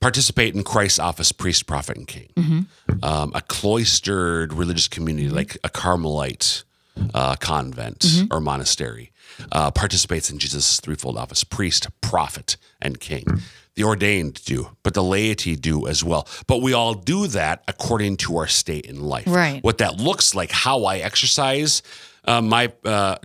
participate 0.00 0.54
in 0.54 0.62
Christ's 0.64 0.98
office, 0.98 1.32
priest, 1.32 1.66
prophet, 1.66 1.96
and 1.96 2.06
king. 2.06 2.66
Um, 3.02 3.32
a 3.34 3.40
cloistered 3.42 4.52
religious 4.52 4.88
community 4.88 5.28
like 5.28 5.56
a 5.64 5.68
Carmelite 5.68 6.64
uh, 7.14 7.34
convent 7.36 8.04
or 8.30 8.40
monastery 8.40 9.12
uh, 9.52 9.70
participates 9.70 10.30
in 10.30 10.38
Jesus' 10.38 10.80
threefold 10.80 11.16
office: 11.16 11.44
priest, 11.44 11.86
prophet, 12.00 12.56
and 12.80 13.00
king. 13.00 13.24
The 13.76 13.84
ordained 13.84 14.44
do, 14.44 14.76
but 14.82 14.94
the 14.94 15.02
laity 15.02 15.56
do 15.56 15.86
as 15.86 16.02
well. 16.02 16.28
But 16.46 16.60
we 16.60 16.72
all 16.72 16.94
do 16.94 17.28
that 17.28 17.62
according 17.68 18.16
to 18.18 18.36
our 18.36 18.48
state 18.48 18.84
in 18.84 19.00
life. 19.00 19.28
Right. 19.28 19.62
What 19.62 19.78
that 19.78 19.96
looks 19.98 20.34
like, 20.34 20.50
how 20.50 20.84
I 20.84 20.98
exercise 20.98 21.82
uh, 22.24 22.42
my 22.42 22.72
uh, 22.84 23.16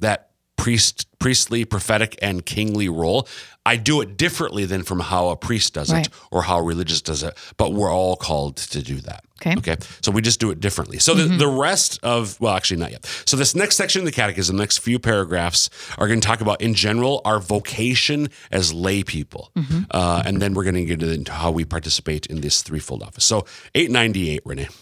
that 0.00 0.30
priest, 0.56 1.06
priestly, 1.18 1.64
prophetic, 1.64 2.16
and 2.22 2.44
kingly 2.44 2.88
role. 2.88 3.28
I 3.66 3.76
do 3.76 4.00
it 4.02 4.16
differently 4.18 4.66
than 4.66 4.82
from 4.82 5.00
how 5.00 5.28
a 5.28 5.36
priest 5.36 5.72
does 5.74 5.90
Right. 5.92 6.06
it 6.06 6.12
or 6.30 6.42
how 6.42 6.58
a 6.58 6.62
religious 6.62 7.00
does 7.00 7.22
it, 7.22 7.34
but 7.56 7.72
we're 7.72 7.90
all 7.90 8.14
called 8.16 8.56
to 8.58 8.82
do 8.82 8.96
that. 9.00 9.24
Okay. 9.40 9.56
Okay. 9.58 9.76
So 10.02 10.12
we 10.12 10.20
just 10.22 10.38
do 10.38 10.50
it 10.50 10.60
differently. 10.60 10.98
So 10.98 11.14
the, 11.14 11.24
the 11.36 11.48
rest 11.48 11.98
of, 12.02 12.38
well, 12.40 12.54
actually, 12.54 12.78
not 12.80 12.90
yet. 12.92 13.04
So 13.26 13.36
this 13.36 13.54
next 13.54 13.76
section 13.76 14.00
of 14.00 14.06
the 14.06 14.12
catechism, 14.12 14.56
the 14.56 14.62
next 14.62 14.78
few 14.78 14.98
paragraphs 14.98 15.70
are 15.98 16.06
going 16.06 16.20
to 16.20 16.26
talk 16.26 16.40
about, 16.40 16.60
in 16.60 16.74
general, 16.74 17.20
our 17.24 17.40
vocation 17.40 18.28
as 18.50 18.72
lay 18.72 19.02
people. 19.02 19.50
Uh, 19.90 20.22
and 20.24 20.40
then 20.42 20.54
we're 20.54 20.64
going 20.64 20.74
to 20.76 20.84
get 20.84 21.02
into 21.02 21.32
how 21.32 21.50
we 21.50 21.64
participate 21.64 22.26
in 22.26 22.40
this 22.42 22.62
threefold 22.62 23.02
office. 23.02 23.24
So 23.24 23.44
898, 23.74 24.44
Renae. 24.44 24.74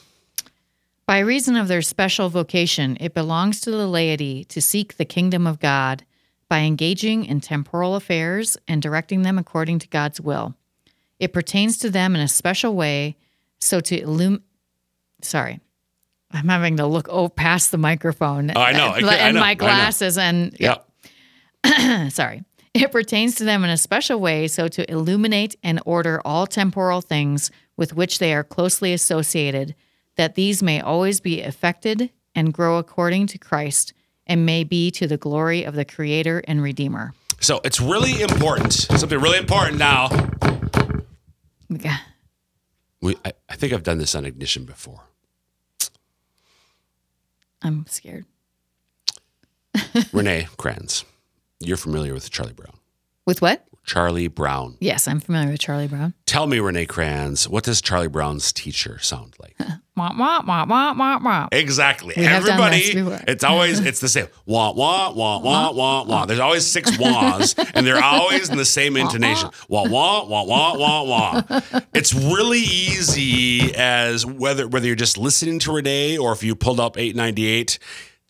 By 1.07 1.19
reason 1.19 1.57
of 1.57 1.69
their 1.69 1.83
special 1.83 2.29
vocation, 2.29 2.97
it 3.01 3.15
belongs 3.15 3.61
to 3.63 3.71
the 3.71 3.87
laity 3.89 4.45
to 4.45 4.61
seek 4.63 4.97
the 4.97 5.05
kingdom 5.05 5.47
of 5.47 5.59
God 5.61 6.05
by 6.53 6.59
engaging 6.59 7.25
in 7.25 7.41
temporal 7.41 7.95
affairs 7.95 8.59
and 8.69 8.83
directing 8.83 9.23
them 9.23 9.39
according 9.39 9.79
to 9.79 9.89
God's 9.89 10.21
will. 10.21 10.55
It 11.19 11.33
pertains 11.33 11.79
to 11.79 11.89
them 11.89 12.15
in 12.15 12.21
a 12.21 12.29
special 12.29 12.75
way, 12.75 13.17
so 13.59 13.81
to 13.81 13.97
illum. 13.97 14.43
Sorry, 15.23 15.61
I'm 16.31 16.49
having 16.49 16.77
to 16.77 16.87
look 16.87 17.09
oh 17.09 17.31
past 17.31 17.71
the 17.71 17.79
microphone. 17.79 18.53
Oh, 18.55 18.61
I 18.61 18.73
know. 18.73 18.89
I 18.89 18.99
and 18.99 19.09
I 19.09 19.31
know. 19.31 19.41
My 19.41 19.55
glasses 19.55 20.19
and 20.19 20.55
Yeah. 20.61 20.77
sorry. 22.11 22.45
It 22.75 22.93
pertains 22.93 23.37
to 23.37 23.45
them 23.45 23.65
in 23.65 23.71
a 23.71 23.79
special 23.79 24.21
way, 24.21 24.47
so 24.47 24.69
to 24.69 24.93
illuminate 24.93 25.57
and 25.63 25.81
order 25.87 26.21
all 26.23 26.47
temporal 26.47 27.01
things 27.01 27.51
with 27.79 27.97
which 27.97 28.19
they 28.19 28.35
are 28.35 28.45
closely 28.45 28.93
associated, 28.93 29.75
that 30.17 30.35
these 30.35 30.63
may 30.63 30.83
always 30.83 31.19
be 31.23 31.41
affected 31.41 32.11
and 32.35 32.53
grow 32.53 32.77
according 32.77 33.29
to 33.29 33.39
Christ, 33.39 33.95
and 34.27 34.47
may 34.47 34.65
be 34.65 34.91
to 34.93 35.07
the 35.07 35.17
glory 35.17 35.65
of 35.65 35.75
the 35.75 35.85
Creator 35.85 36.43
and 36.47 36.63
Redeemer. 36.63 37.15
So 37.41 37.61
it's 37.65 37.81
really 37.81 38.23
important. 38.23 38.73
Something 38.73 39.19
really 39.19 39.39
important 39.39 39.79
now. 39.79 40.09
Yeah. 41.69 41.99
We, 43.01 43.17
I, 43.25 43.33
I 43.49 43.57
think 43.57 43.73
I've 43.73 43.83
done 43.83 43.99
this 43.99 44.15
on 44.15 44.25
Ignition 44.25 44.65
before. 44.65 45.01
I'm 47.63 47.87
scared. 47.89 48.27
Renae 49.75 50.49
Kranz, 50.57 51.05
you're 51.61 51.77
familiar 51.77 52.15
with 52.15 52.31
Charlie 52.31 52.53
Brown. 52.53 52.77
With 53.27 53.43
what? 53.43 53.67
Charlie 53.85 54.29
Brown. 54.29 54.77
Yes, 54.81 55.09
I'm 55.09 55.21
familiar 55.21 55.51
with 55.51 55.61
Charlie 55.61 55.89
Brown. 55.89 56.15
Tell 56.27 56.47
me, 56.47 56.59
Renae 56.59 56.89
Kranz, 56.89 57.49
what 57.49 57.65
does 57.65 57.81
Charlie 57.81 58.09
Brown's 58.09 58.53
teacher 58.53 58.99
sound 59.01 59.35
like? 59.41 59.57
Wah, 59.95 60.11
wah, 60.17 60.43
wah, 60.47 60.65
wah, 60.65 60.95
wah, 60.95 61.19
wah. 61.23 61.49
Exactly. 61.53 62.15
We 62.17 62.25
Everybody, 62.25 62.81
it's 63.29 63.45
always 63.45 63.79
it's 63.81 64.01
the 64.01 64.09
same. 64.09 64.27
Wah 64.47 64.73
wah 64.73 65.13
wah 65.13 65.39
wah 65.39 65.71
wah 65.75 66.05
wah. 66.05 66.25
There's 66.25 66.41
always 66.41 66.67
six 66.67 66.97
wahs, 66.99 67.55
and 67.75 67.87
they're 67.87 68.03
always 68.03 68.49
in 68.49 68.57
the 68.57 68.65
same 68.65 68.97
intonation. 68.97 69.51
Wah 69.69 69.87
wah 69.87 70.25
wah 70.25 70.45
wah 70.45 70.79
wah 70.79 71.03
wah. 71.03 71.61
It's 71.93 72.15
really 72.15 72.61
easy 72.61 73.75
as 73.75 74.25
whether 74.25 74.67
whether 74.67 74.87
you're 74.87 74.97
just 74.97 75.19
listening 75.19 75.59
to 75.59 75.73
Renae 75.73 76.19
or 76.19 76.33
if 76.33 76.43
you 76.43 76.55
pulled 76.55 76.81
up 76.81 76.97
898 76.97 77.79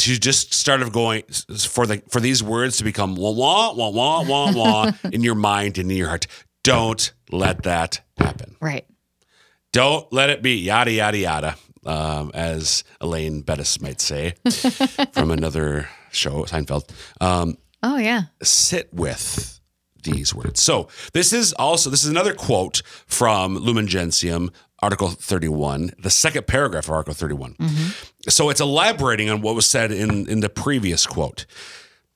to 0.03 0.19
just 0.19 0.53
start 0.55 0.83
of 0.83 0.93
going 0.93 1.23
for 1.69 1.87
the 1.87 2.03
for 2.09 2.21
these 2.21 2.43
words 2.43 2.77
to 2.79 2.85
become 2.85 3.17
wah 3.17 3.31
wah 3.31 3.73
wah 3.73 3.89
wah 3.91 4.23
wah 4.23 4.53
wah 4.53 4.93
in 5.13 5.23
your 5.23 5.35
mind 5.35 5.79
and 5.79 5.91
in 5.91 5.97
your 5.97 6.09
heart. 6.09 6.27
Don't 6.65 7.13
let 7.31 7.65
that 7.65 8.01
happen. 8.17 8.57
Right. 8.61 8.87
Don't 9.73 10.13
let 10.13 10.31
it 10.31 10.43
be 10.43 10.57
yada 10.57 10.93
yada 10.93 11.19
yada, 11.19 11.57
um, 11.87 12.31
as 12.35 12.85
Elaine 13.01 13.41
Benes 13.43 13.81
might 13.81 14.01
say 14.01 14.35
from 15.13 15.31
another 15.31 15.89
show, 16.11 16.45
Seinfeld. 16.45 16.91
Um, 17.21 17.57
Oh, 17.85 17.97
yeah. 17.97 18.25
sit 18.43 18.93
with 18.95 19.59
these 20.05 20.33
words. 20.35 20.61
So 20.63 20.89
this 21.15 21.33
is 21.33 21.53
also 21.55 21.91
this 21.91 22.05
is 22.05 22.11
another 22.11 22.35
quote 22.35 22.83
from 23.07 23.57
Lumen 23.57 23.87
Gentium, 23.89 24.51
Article 24.83 25.09
31, 25.09 25.93
the 25.99 26.11
second 26.11 26.47
paragraph 26.47 26.87
of 26.87 26.91
Article 26.91 27.15
31. 27.15 27.57
So 28.29 28.51
it's 28.51 28.61
elaborating 28.61 29.31
on 29.31 29.41
what 29.41 29.55
was 29.55 29.67
said 29.67 29.93
in 29.93 30.29
in 30.29 30.41
the 30.41 30.49
previous 30.49 31.07
quote. 31.07 31.47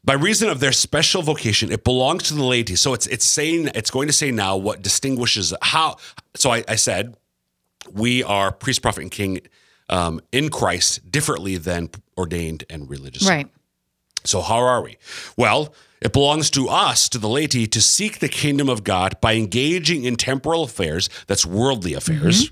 By 0.04 0.14
reason 0.14 0.48
of 0.48 0.60
their 0.60 0.72
special 0.72 1.22
vocation, 1.22 1.72
it 1.72 1.82
belongs 1.82 2.24
to 2.24 2.34
the 2.34 2.44
laity. 2.44 2.76
So 2.76 2.94
it's 2.94 3.06
it's 3.06 3.24
saying 3.24 3.70
it's 3.74 3.90
going 3.90 4.08
to 4.08 4.12
say 4.12 4.30
now 4.30 4.56
what 4.56 4.82
distinguishes 4.82 5.54
how. 5.62 5.96
So 6.34 6.50
I, 6.50 6.64
I 6.68 6.76
said 6.76 7.16
we 7.92 8.22
are 8.22 8.52
priest, 8.52 8.82
prophet, 8.82 9.02
and 9.02 9.10
king 9.10 9.40
um, 9.88 10.20
in 10.32 10.48
Christ 10.48 11.10
differently 11.10 11.56
than 11.56 11.90
ordained 12.18 12.64
and 12.68 12.88
religious. 12.90 13.28
Right. 13.28 13.48
So, 14.24 14.40
how 14.40 14.58
are 14.58 14.82
we? 14.82 14.96
Well, 15.36 15.72
it 16.00 16.12
belongs 16.12 16.50
to 16.50 16.68
us, 16.68 17.08
to 17.10 17.18
the 17.18 17.28
laity, 17.28 17.66
to 17.68 17.80
seek 17.80 18.18
the 18.18 18.28
kingdom 18.28 18.68
of 18.68 18.84
God 18.84 19.20
by 19.20 19.34
engaging 19.34 20.04
in 20.04 20.16
temporal 20.16 20.64
affairs, 20.64 21.08
that's 21.26 21.46
worldly 21.46 21.94
affairs, 21.94 22.50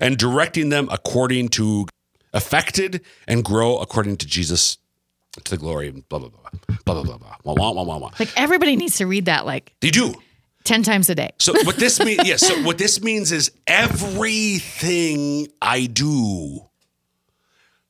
and 0.00 0.16
directing 0.16 0.68
them 0.68 0.88
according 0.90 1.48
to 1.48 1.86
affected 2.32 3.04
and 3.26 3.44
grow 3.44 3.78
according 3.78 4.16
to 4.18 4.26
Jesus 4.26 4.78
to 5.44 5.50
the 5.50 5.56
glory 5.56 5.88
and 5.88 6.08
blah 6.08 6.18
blah 6.18 6.28
blah 6.28 6.50
blah 6.84 7.02
blah 7.02 7.02
blah 7.02 7.18
blah 7.18 7.54
wah, 7.54 7.72
wah, 7.72 7.82
wah, 7.82 7.98
wah. 7.98 8.10
like 8.18 8.30
everybody 8.36 8.76
needs 8.76 8.96
to 8.96 9.06
read 9.06 9.26
that 9.26 9.46
like 9.46 9.74
they 9.80 9.90
do 9.90 10.14
10 10.64 10.82
times 10.82 11.08
a 11.08 11.14
day 11.14 11.30
so 11.38 11.52
what 11.64 11.76
this 11.76 12.00
means 12.04 12.20
yes 12.24 12.42
yeah, 12.42 12.56
so 12.56 12.62
what 12.62 12.78
this 12.78 13.02
means 13.02 13.32
is 13.32 13.52
everything 13.66 15.48
i 15.62 15.86
do 15.86 16.60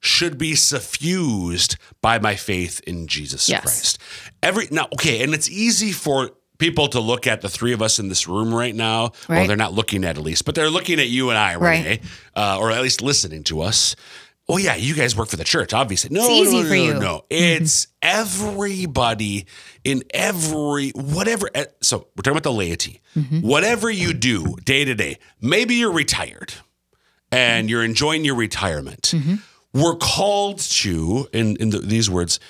should 0.01 0.39
be 0.39 0.55
suffused 0.55 1.77
by 2.03 2.19
my 2.19 2.37
faith 2.37 2.81
in 2.87 3.07
jesus 3.07 3.49
yes. 3.49 3.63
christ 3.63 3.99
every 4.43 4.69
now 4.71 4.87
okay 4.93 5.23
and 5.23 5.35
it's 5.35 5.51
easy 5.51 5.93
for 5.93 6.31
people 6.59 6.89
to 6.89 7.01
look 7.01 7.27
at 7.27 7.41
the 7.41 7.49
three 7.49 7.73
of 7.73 7.81
us 7.81 7.99
in 7.99 8.09
this 8.09 8.29
room 8.29 8.53
right 8.55 8.75
now. 8.75 9.13
Well, 9.29 9.47
they're 9.47 9.57
not 9.57 9.73
looking 9.73 10.05
at 10.05 10.17
Elise, 10.19 10.43
but 10.43 10.55
they're 10.55 10.71
looking 10.71 10.99
at 11.01 11.09
you 11.09 11.31
and 11.31 11.39
I, 11.39 11.55
Right. 11.57 12.03
Uh, 12.37 12.59
or 12.59 12.71
at 12.71 12.83
least 12.83 13.01
listening 13.03 13.45
to 13.45 13.61
us. 13.63 13.97
Oh 14.51 14.57
yeah, 14.57 14.77
you 14.77 14.95
guys 14.95 15.15
work 15.15 15.29
for 15.29 15.37
the 15.37 15.45
church, 15.45 15.75
obviously. 15.75 16.09
No, 16.11 16.23
It's 16.23 16.31
easy 16.49 16.57
no, 16.57 16.63
no, 16.63 16.69
for 16.69 16.75
no, 16.75 16.81
you. 16.85 16.95
Mm-hmm. 16.95 17.27
It's 17.63 17.87
everybody 18.01 19.47
in 19.85 20.03
every 20.11 20.91
whatever. 20.91 21.51
eh, 21.55 21.67
So 21.81 22.09
we're 22.17 22.23
talking 22.23 22.33
about 22.33 22.43
the 22.45 22.53
laity. 22.53 23.01
Mm-hmm. 23.17 23.41
Whatever 23.41 23.91
you 23.91 24.15
do 24.15 24.57
day 24.65 24.85
to 24.85 24.95
day, 24.95 25.19
maybe 25.41 25.75
you're 25.75 25.93
retired 25.93 26.55
and 27.31 27.69
you're 27.69 27.85
enjoying 27.85 28.25
your 28.25 28.37
retirement. 28.37 29.13
Mm-hmm. 29.15 29.35
We're 29.75 29.97
called 29.97 30.59
to, 30.61 31.29
in 31.33 31.57
in 31.57 31.71
the, 31.71 31.79
these 31.81 32.09
words, 32.09 32.41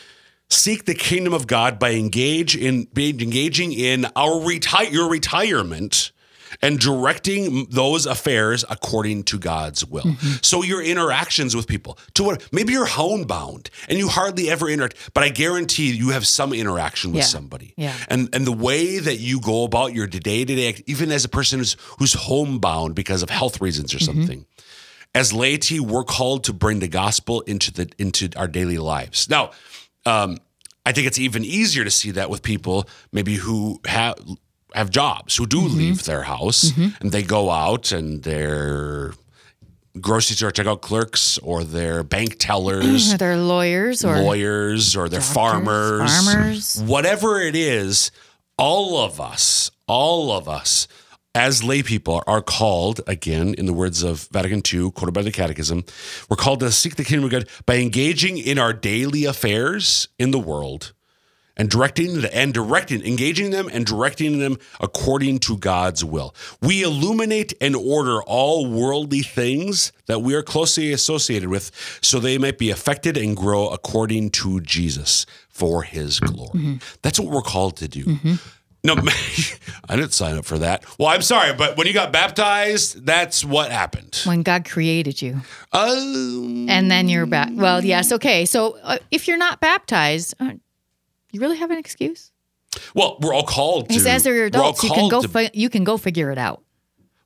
seek 0.50 0.84
the 0.84 0.94
kingdom 0.94 1.32
of 1.34 1.46
God 1.46 1.78
by 1.78 1.92
engage 1.92 2.56
in 2.56 2.88
engaging 2.96 3.72
in 3.72 4.06
our 4.16 4.40
retire 4.44 4.88
your 4.88 5.08
retirement 5.10 6.12
and 6.62 6.78
directing 6.78 7.66
those 7.66 8.06
affairs 8.06 8.64
according 8.70 9.22
to 9.22 9.38
God's 9.38 9.84
will. 9.84 10.04
Mm-hmm. 10.04 10.36
So 10.42 10.62
your 10.62 10.82
interactions 10.82 11.54
with 11.54 11.66
people, 11.68 11.98
to 12.14 12.24
what 12.24 12.48
maybe 12.50 12.72
you're 12.72 12.86
homebound 12.86 13.68
and 13.88 13.98
you 13.98 14.08
hardly 14.08 14.48
ever 14.50 14.68
interact, 14.68 15.10
but 15.12 15.22
I 15.22 15.28
guarantee 15.28 15.92
you 15.92 16.08
have 16.10 16.26
some 16.26 16.54
interaction 16.54 17.10
with 17.12 17.18
Yeah. 17.20 17.24
somebody. 17.26 17.74
Yeah. 17.76 17.94
And 18.08 18.30
and 18.32 18.46
the 18.46 18.52
way 18.52 18.98
that 18.98 19.16
you 19.16 19.40
go 19.40 19.64
about 19.64 19.92
your 19.92 20.06
day 20.06 20.44
to 20.46 20.54
day, 20.54 20.82
even 20.86 21.12
as 21.12 21.24
a 21.24 21.28
person 21.28 21.58
who's 21.58 21.76
who's 21.98 22.14
homebound 22.14 22.94
because 22.94 23.22
of 23.22 23.28
health 23.30 23.60
reasons 23.60 23.92
or 23.94 23.98
Mm-hmm. 23.98 24.20
something, 24.20 24.46
as 25.14 25.32
laity, 25.34 25.78
we're 25.80 26.04
called 26.04 26.44
to 26.44 26.52
bring 26.54 26.78
the 26.80 26.88
gospel 26.88 27.42
into 27.42 27.70
the 27.72 27.90
into 27.98 28.30
our 28.36 28.48
daily 28.48 28.78
lives. 28.78 29.28
Now, 29.28 29.50
um, 30.08 30.38
I 30.86 30.92
think 30.92 31.06
it's 31.06 31.18
even 31.18 31.44
easier 31.44 31.84
to 31.84 31.90
see 31.90 32.10
that 32.12 32.30
with 32.30 32.42
people 32.42 32.88
maybe 33.12 33.34
who 33.36 33.80
have 33.86 34.14
have 34.74 34.90
jobs 34.90 35.36
who 35.36 35.46
do 35.46 35.60
leave 35.60 36.04
their 36.04 36.22
house 36.22 36.72
and 37.00 37.10
they 37.12 37.22
go 37.22 37.50
out 37.50 37.92
and 37.92 38.22
they're 38.22 39.12
grocery 40.00 40.36
store 40.36 40.50
checkout 40.50 40.80
clerks 40.80 41.38
or 41.38 41.64
they're 41.64 42.02
bank 42.02 42.36
tellers 42.38 43.12
Are 43.14 43.18
there 43.18 43.36
lawyers 43.36 44.04
or 44.04 44.18
lawyers 44.18 44.94
or 44.96 45.08
they're 45.08 45.20
farmers, 45.20 46.10
farmers. 46.24 46.82
whatever 46.82 47.40
it 47.40 47.56
is, 47.56 48.10
all 48.56 48.98
of 49.04 49.20
us, 49.20 49.70
all 49.86 50.30
of 50.32 50.48
us 50.48 50.86
as 51.34 51.62
lay 51.62 51.82
people 51.82 52.22
are 52.26 52.42
called, 52.42 53.00
again, 53.06 53.54
in 53.54 53.66
the 53.66 53.72
words 53.72 54.02
of 54.02 54.28
Vatican 54.32 54.62
II, 54.72 54.90
quoted 54.90 55.12
by 55.12 55.22
the 55.22 55.30
Catechism, 55.30 55.84
we're 56.28 56.36
called 56.36 56.60
to 56.60 56.72
seek 56.72 56.96
the 56.96 57.04
kingdom 57.04 57.24
of 57.26 57.30
God 57.30 57.48
by 57.66 57.76
engaging 57.76 58.38
in 58.38 58.58
our 58.58 58.72
daily 58.72 59.24
affairs 59.24 60.08
in 60.18 60.30
the 60.30 60.38
world 60.38 60.92
and 61.58 61.68
directing 61.68 62.24
and 62.26 62.54
directing, 62.54 63.04
engaging 63.04 63.50
them 63.50 63.68
and 63.72 63.84
directing 63.84 64.38
them 64.38 64.56
according 64.80 65.40
to 65.40 65.56
God's 65.56 66.04
will. 66.04 66.34
We 66.62 66.82
illuminate 66.82 67.52
and 67.60 67.74
order 67.74 68.22
all 68.22 68.70
worldly 68.70 69.20
things 69.20 69.92
that 70.06 70.20
we 70.20 70.34
are 70.34 70.42
closely 70.42 70.92
associated 70.92 71.48
with, 71.48 71.72
so 72.00 72.20
they 72.20 72.38
might 72.38 72.58
be 72.58 72.70
affected 72.70 73.16
and 73.16 73.36
grow 73.36 73.68
according 73.68 74.30
to 74.30 74.60
Jesus 74.60 75.26
for 75.48 75.82
His 75.82 76.20
glory. 76.20 76.60
Mm-hmm. 76.60 76.76
That's 77.02 77.18
what 77.18 77.28
we're 77.28 77.42
called 77.42 77.76
to 77.78 77.88
do. 77.88 78.04
Mm-hmm. 78.04 78.34
No, 78.84 78.94
I 79.88 79.96
didn't 79.96 80.12
sign 80.12 80.36
up 80.36 80.44
for 80.44 80.58
that. 80.58 80.84
Well, 80.98 81.08
I'm 81.08 81.22
sorry, 81.22 81.52
but 81.54 81.76
when 81.76 81.86
you 81.86 81.92
got 81.92 82.12
baptized, 82.12 83.04
that's 83.04 83.44
what 83.44 83.70
happened. 83.72 84.20
when 84.24 84.42
God 84.42 84.64
created 84.64 85.20
you? 85.20 85.40
Um, 85.72 86.68
And 86.68 86.90
then 86.90 87.08
you're 87.08 87.26
back. 87.26 87.50
Well, 87.52 87.84
yes. 87.84 88.12
Okay. 88.12 88.44
So 88.44 88.78
uh, 88.82 88.98
if 89.10 89.26
you're 89.28 89.36
not 89.38 89.60
baptized, 89.60 90.34
uh, 90.40 90.52
You 91.32 91.40
really 91.40 91.58
have 91.58 91.70
an 91.70 91.78
excuse? 91.78 92.30
Well, 92.94 93.18
we're 93.20 93.34
all 93.34 93.44
called 93.44 93.84
to. 93.84 93.88
Because 93.88 94.06
as 94.06 94.26
all 94.26 94.32
adults, 94.32 94.82
you 94.84 94.90
can 94.90 95.08
go. 95.08 95.22
to- 95.22 95.28
Fi- 95.28 95.50
you 95.54 95.68
can 95.68 95.84
go 95.84 95.96
figure 95.96 96.30
it 96.30 96.38
out. 96.38 96.62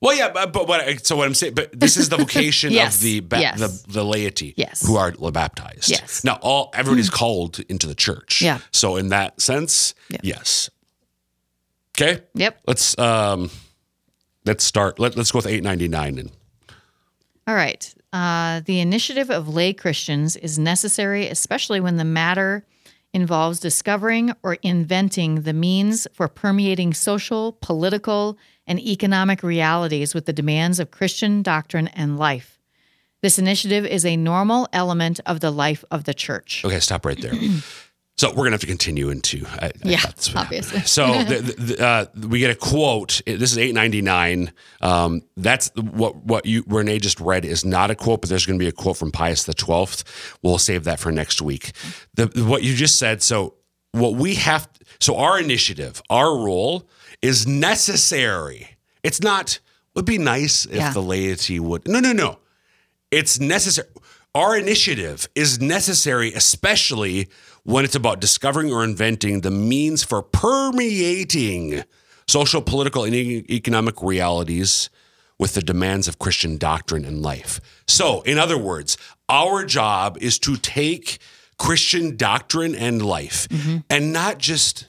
Well, 0.01 0.17
yeah, 0.17 0.31
but, 0.33 0.53
but 0.53 0.67
what? 0.67 1.07
So 1.07 1.15
what 1.17 1.27
I'm 1.27 1.35
saying, 1.35 1.55
but 1.55 1.79
this 1.79 1.97
is 1.97 2.09
the 2.09 2.17
vocation 2.17 2.73
Yes, 2.81 2.97
of 2.97 3.03
the, 3.03 3.21
ba- 3.21 3.38
yes. 3.41 3.61
the 3.61 3.93
the 3.93 4.05
laity, 4.05 4.55
Yes. 4.57 4.85
who 4.85 4.97
are 4.97 5.12
baptized. 5.33 5.88
Yes. 5.91 6.25
Now, 6.25 6.38
all 6.43 6.71
everybody's 6.75 7.11
called 7.11 7.61
into 7.69 7.87
the 7.87 7.95
church. 7.95 8.43
Yeah. 8.43 8.59
So 8.73 8.97
in 8.97 9.11
that 9.11 9.41
sense, 9.41 9.95
Yeah. 10.09 10.19
yes. 10.25 10.71
Okay. 11.99 12.23
Yep. 12.35 12.61
Let's 12.67 12.99
um, 12.99 13.51
let's 14.45 14.65
start. 14.65 14.99
Let, 14.99 15.17
let's 15.17 15.31
go 15.31 15.39
with 15.39 15.47
899 15.47 16.19
and 16.19 16.31
All 17.47 17.55
right. 17.55 17.95
Uh, 18.13 18.61
the 18.65 18.81
initiative 18.81 19.31
of 19.31 19.49
lay 19.49 19.73
Christians 19.73 20.37
is 20.37 20.59
necessary, 20.59 21.29
especially 21.29 21.81
when 21.81 21.97
the 21.97 22.05
matter 22.05 22.65
involves 23.15 23.61
discovering 23.61 24.33
or 24.43 24.55
inventing 24.63 25.43
the 25.43 25.53
means 25.53 26.07
for 26.13 26.29
permeating 26.29 26.95
social, 26.95 27.59
political, 27.61 28.39
and 28.67 28.81
economic 28.81 29.43
realities 29.43 30.15
with 30.15 30.27
the 30.27 30.33
demands 30.33 30.81
of 30.81 30.91
Christian 30.91 31.43
doctrine 31.43 31.89
and 31.89 32.19
life. 32.19 32.59
This 33.23 33.39
initiative 33.39 33.85
is 33.87 34.05
a 34.05 34.17
normal 34.17 34.69
element 34.73 35.21
of 35.27 35.41
the 35.41 35.51
life 35.51 35.85
of 35.91 36.05
the 36.05 36.15
church. 36.15 36.63
Okay, 36.65 36.81
stop 36.81 37.05
right 37.05 37.21
there. 37.21 37.35
so 38.16 38.29
we're 38.31 38.44
gonna 38.44 38.53
have 38.53 38.61
to 38.61 38.66
continue 38.66 39.11
into. 39.11 39.44
I, 39.46 39.66
I 39.66 39.72
Yeah, 39.85 40.01
obviously. 40.37 40.81
So 40.81 41.07
the, 41.25 41.40
the, 41.59 41.85
uh, 41.85 42.07
we 42.29 42.38
get 42.38 42.51
a 42.51 42.55
quote. 42.55 43.20
This 43.27 43.53
is 43.53 43.59
eight 43.59 43.75
ninety 43.75 44.03
nine. 44.03 44.53
Um, 44.81 45.22
that's 45.37 45.70
what 45.75 46.16
what 46.16 46.46
you 46.46 46.62
Renae 46.64 47.01
just 47.01 47.20
read 47.20 47.44
is 47.44 47.64
not 47.64 47.90
a 47.90 47.94
quote, 47.94 48.20
but 48.20 48.31
there's 48.31 48.46
going 48.46 48.59
to 48.59 48.62
be 48.62 48.68
a 48.68 48.72
quote 48.72 48.96
from 48.96 49.11
Pius 49.12 49.44
the 49.44 49.55
Twelfth. 49.55 50.38
We'll 50.42 50.59
save 50.59 50.85
that 50.85 51.01
for 51.01 51.11
next 51.11 51.42
week. 51.42 51.72
The 52.14 52.27
what 52.46 52.62
you 52.62 52.75
just 52.75 52.98
said. 52.98 53.22
So 53.22 53.55
what 53.92 54.14
we 54.14 54.35
have. 54.37 54.68
So 55.01 55.16
our 55.16 55.40
initiative, 55.40 56.01
our 56.11 56.37
role 56.38 56.88
is 57.22 57.46
necessary. 57.46 58.77
It's 59.03 59.20
not. 59.20 59.59
Would 59.94 60.07
be 60.07 60.16
nice 60.16 60.64
if 60.64 60.77
Yeah. 60.77 60.92
the 60.92 61.03
laity 61.03 61.61
would. 61.61 61.87
No, 61.87 62.01
no, 62.01 62.12
no 62.12 62.38
it's 63.12 63.38
necessary. 63.38 63.88
Our 64.35 64.57
initiative 64.57 65.29
is 65.35 65.61
necessary, 65.61 66.33
especially 66.33 67.29
when 67.64 67.85
it's 67.85 67.94
about 67.94 68.20
discovering 68.20 68.72
or 68.72 68.85
inventing 68.85 69.40
the 69.40 69.51
means 69.51 70.03
for 70.03 70.22
permeating 70.22 71.85
social, 72.27 72.62
political, 72.62 73.05
and 73.05 73.14
e- 73.14 73.44
economic 73.51 74.03
realities 74.03 74.90
with 75.38 75.55
the 75.55 75.62
demands 75.62 76.09
of 76.09 76.18
Christian 76.18 76.57
doctrine 76.57 77.05
and 77.05 77.22
life. 77.22 77.61
So, 77.87 78.22
in 78.22 78.38
other 78.38 78.59
words, 78.59 78.96
our 79.29 79.64
job 79.64 80.18
is 80.20 80.38
to 80.40 80.57
take 80.57 81.18
Christian 81.59 82.16
doctrine 82.16 82.75
and 82.75 83.03
life 83.03 83.48
mm-hmm. 83.48 83.79
and 83.90 84.12
not 84.12 84.38
just 84.38 84.88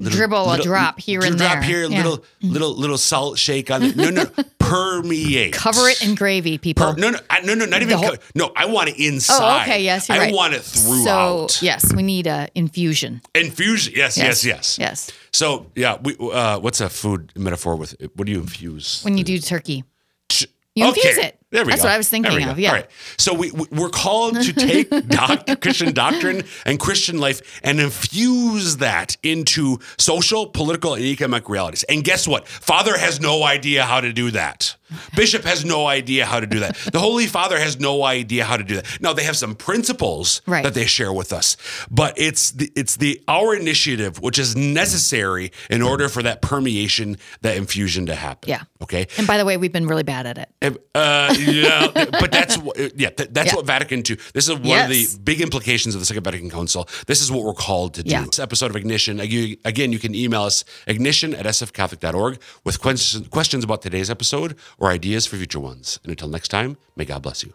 Dribble 0.00 0.52
a 0.52 0.62
drop 0.62 1.00
here 1.00 1.24
and 1.24 1.36
drop 1.36 1.54
there. 1.54 1.62
here, 1.62 1.84
Yeah. 1.90 1.96
little 2.04 2.24
little 2.40 2.74
little 2.74 2.98
salt 2.98 3.36
shake 3.38 3.68
on 3.70 3.82
it. 3.82 3.96
No, 3.96 4.10
no, 4.10 4.26
permeate. 4.58 5.52
Cover 5.52 5.88
it 5.88 6.00
in 6.02 6.14
gravy, 6.14 6.56
people. 6.58 6.92
Per- 6.94 7.00
no, 7.00 7.10
no, 7.10 7.18
I, 7.28 7.40
no, 7.40 7.54
no, 7.54 7.64
not 7.64 7.82
even. 7.82 7.98
whole- 7.98 8.10
co- 8.10 8.22
no, 8.34 8.52
I 8.54 8.66
want 8.66 8.90
it 8.90 8.98
inside. 8.98 9.58
Oh, 9.58 9.62
okay. 9.62 9.82
Yes, 9.82 10.08
you're 10.08 10.16
I 10.18 10.20
right. 10.26 10.34
want 10.34 10.54
it 10.54 10.62
throughout. 10.62 11.50
So, 11.50 11.64
yes, 11.64 11.92
we 11.94 12.02
need 12.04 12.26
a 12.28 12.48
infusion. 12.54 13.22
Infusion. 13.34 13.92
Yes, 13.96 14.16
yes, 14.16 14.44
yes, 14.44 14.78
Yes. 14.78 15.10
So, 15.32 15.66
yeah, 15.74 15.98
we. 16.02 16.16
Uh, 16.20 16.58
what's 16.60 16.80
a 16.80 16.88
food 16.88 17.32
metaphor 17.36 17.74
with? 17.76 17.96
What 18.14 18.26
do 18.26 18.32
you 18.32 18.38
infuse? 18.40 19.02
When 19.02 19.18
you 19.18 19.24
do 19.24 19.38
turkey, 19.38 19.84
you 20.74 20.86
infuse 20.88 21.18
it. 21.18 21.37
There 21.50 21.64
we 21.64 21.70
That's 21.70 21.80
go. 21.82 21.88
what 21.88 21.94
I 21.94 21.96
was 21.96 22.08
thinking 22.10 22.44
of, 22.44 22.58
yeah. 22.58 22.68
All 22.68 22.74
right. 22.74 22.86
So 23.16 23.32
we 23.32 23.50
we- 23.52 23.66
we're 23.72 23.88
called 23.88 24.34
to 24.42 24.52
take 24.52 24.90
doc, 25.08 25.46
Christian 25.62 25.94
doctrine 25.94 26.42
and 26.66 26.78
Christian 26.78 27.18
life 27.18 27.60
and 27.62 27.80
infuse 27.80 28.76
that 28.78 29.16
into 29.22 29.78
social, 29.98 30.46
political, 30.46 30.94
and 30.94 31.02
economic 31.04 31.48
realities. 31.48 31.84
And 31.84 32.04
guess 32.04 32.28
what? 32.28 32.46
Father 32.46 32.98
has 32.98 33.20
no 33.20 33.44
idea 33.44 33.84
how 33.84 34.00
to 34.00 34.12
do 34.12 34.30
that. 34.32 34.76
Bishop 35.16 35.44
has 35.44 35.64
no 35.64 35.86
idea 35.86 36.24
how 36.26 36.40
to 36.40 36.46
do 36.46 36.60
that. 36.60 36.76
The 36.92 36.98
Holy 37.00 37.26
Father 37.26 37.58
has 37.58 37.78
no 37.78 38.04
idea 38.04 38.44
how 38.44 38.56
to 38.56 38.64
do 38.64 38.76
that. 38.76 38.86
Now 39.00 39.12
they 39.12 39.24
have 39.24 39.36
some 39.36 39.54
principles 39.54 40.42
Right. 40.46 40.62
that 40.64 40.74
they 40.74 40.86
share 40.86 41.12
with 41.12 41.32
us, 41.32 41.56
but 41.90 42.14
it's 42.16 42.50
the 42.52 42.70
it's 42.74 42.96
the 42.96 43.20
our 43.28 43.54
initiative 43.54 44.20
which 44.20 44.38
is 44.38 44.56
necessary 44.56 45.52
in 45.70 45.82
order 45.82 46.08
for 46.08 46.22
that 46.22 46.40
permeation, 46.42 47.16
that 47.42 47.56
infusion 47.56 48.06
to 48.06 48.14
happen. 48.14 48.48
Yeah. 48.48 48.62
Okay. 48.82 49.06
And 49.18 49.26
by 49.26 49.36
the 49.38 49.44
way, 49.44 49.56
we've 49.56 49.72
been 49.72 49.86
really 49.86 50.02
bad 50.04 50.26
at 50.26 50.38
it. 50.38 50.48
Uh, 50.94 51.34
yeah, 51.38 51.88
but 51.94 52.30
that's 52.30 52.56
what, 52.56 52.76
yeah, 52.98 53.10
that, 53.16 53.34
that's 53.34 53.48
Yeah. 53.50 53.56
what 53.56 53.66
Vatican 53.66 53.98
II. 54.08 54.16
This 54.34 54.48
is 54.48 54.54
one 54.54 54.64
Yes. 54.64 54.84
of 54.84 54.90
the 54.90 55.18
big 55.24 55.40
implications 55.40 55.94
of 55.94 56.00
the 56.00 56.06
Second 56.06 56.24
Vatican 56.24 56.50
Council. 56.50 56.88
This 57.06 57.20
is 57.20 57.30
what 57.30 57.44
we're 57.44 57.54
called 57.54 57.94
to 57.94 58.02
do. 58.02 58.10
Yeah. 58.10 58.24
This 58.24 58.38
episode 58.38 58.70
of 58.70 58.76
Ignition. 58.76 59.20
Again, 59.20 59.92
you 59.92 59.98
can 59.98 60.14
email 60.14 60.42
us 60.42 60.64
ignition 60.86 61.34
at 61.34 61.44
sfcatholic.org 61.46 62.38
with 62.64 62.80
questions 62.80 63.64
about 63.64 63.82
today's 63.82 64.10
episode 64.10 64.56
or 64.78 64.88
ideas 64.88 65.26
for 65.26 65.36
future 65.36 65.60
ones. 65.60 65.98
And 66.02 66.10
until 66.10 66.28
next 66.28 66.48
time, 66.48 66.76
may 66.96 67.04
God 67.04 67.22
bless 67.22 67.42
you. 67.42 67.54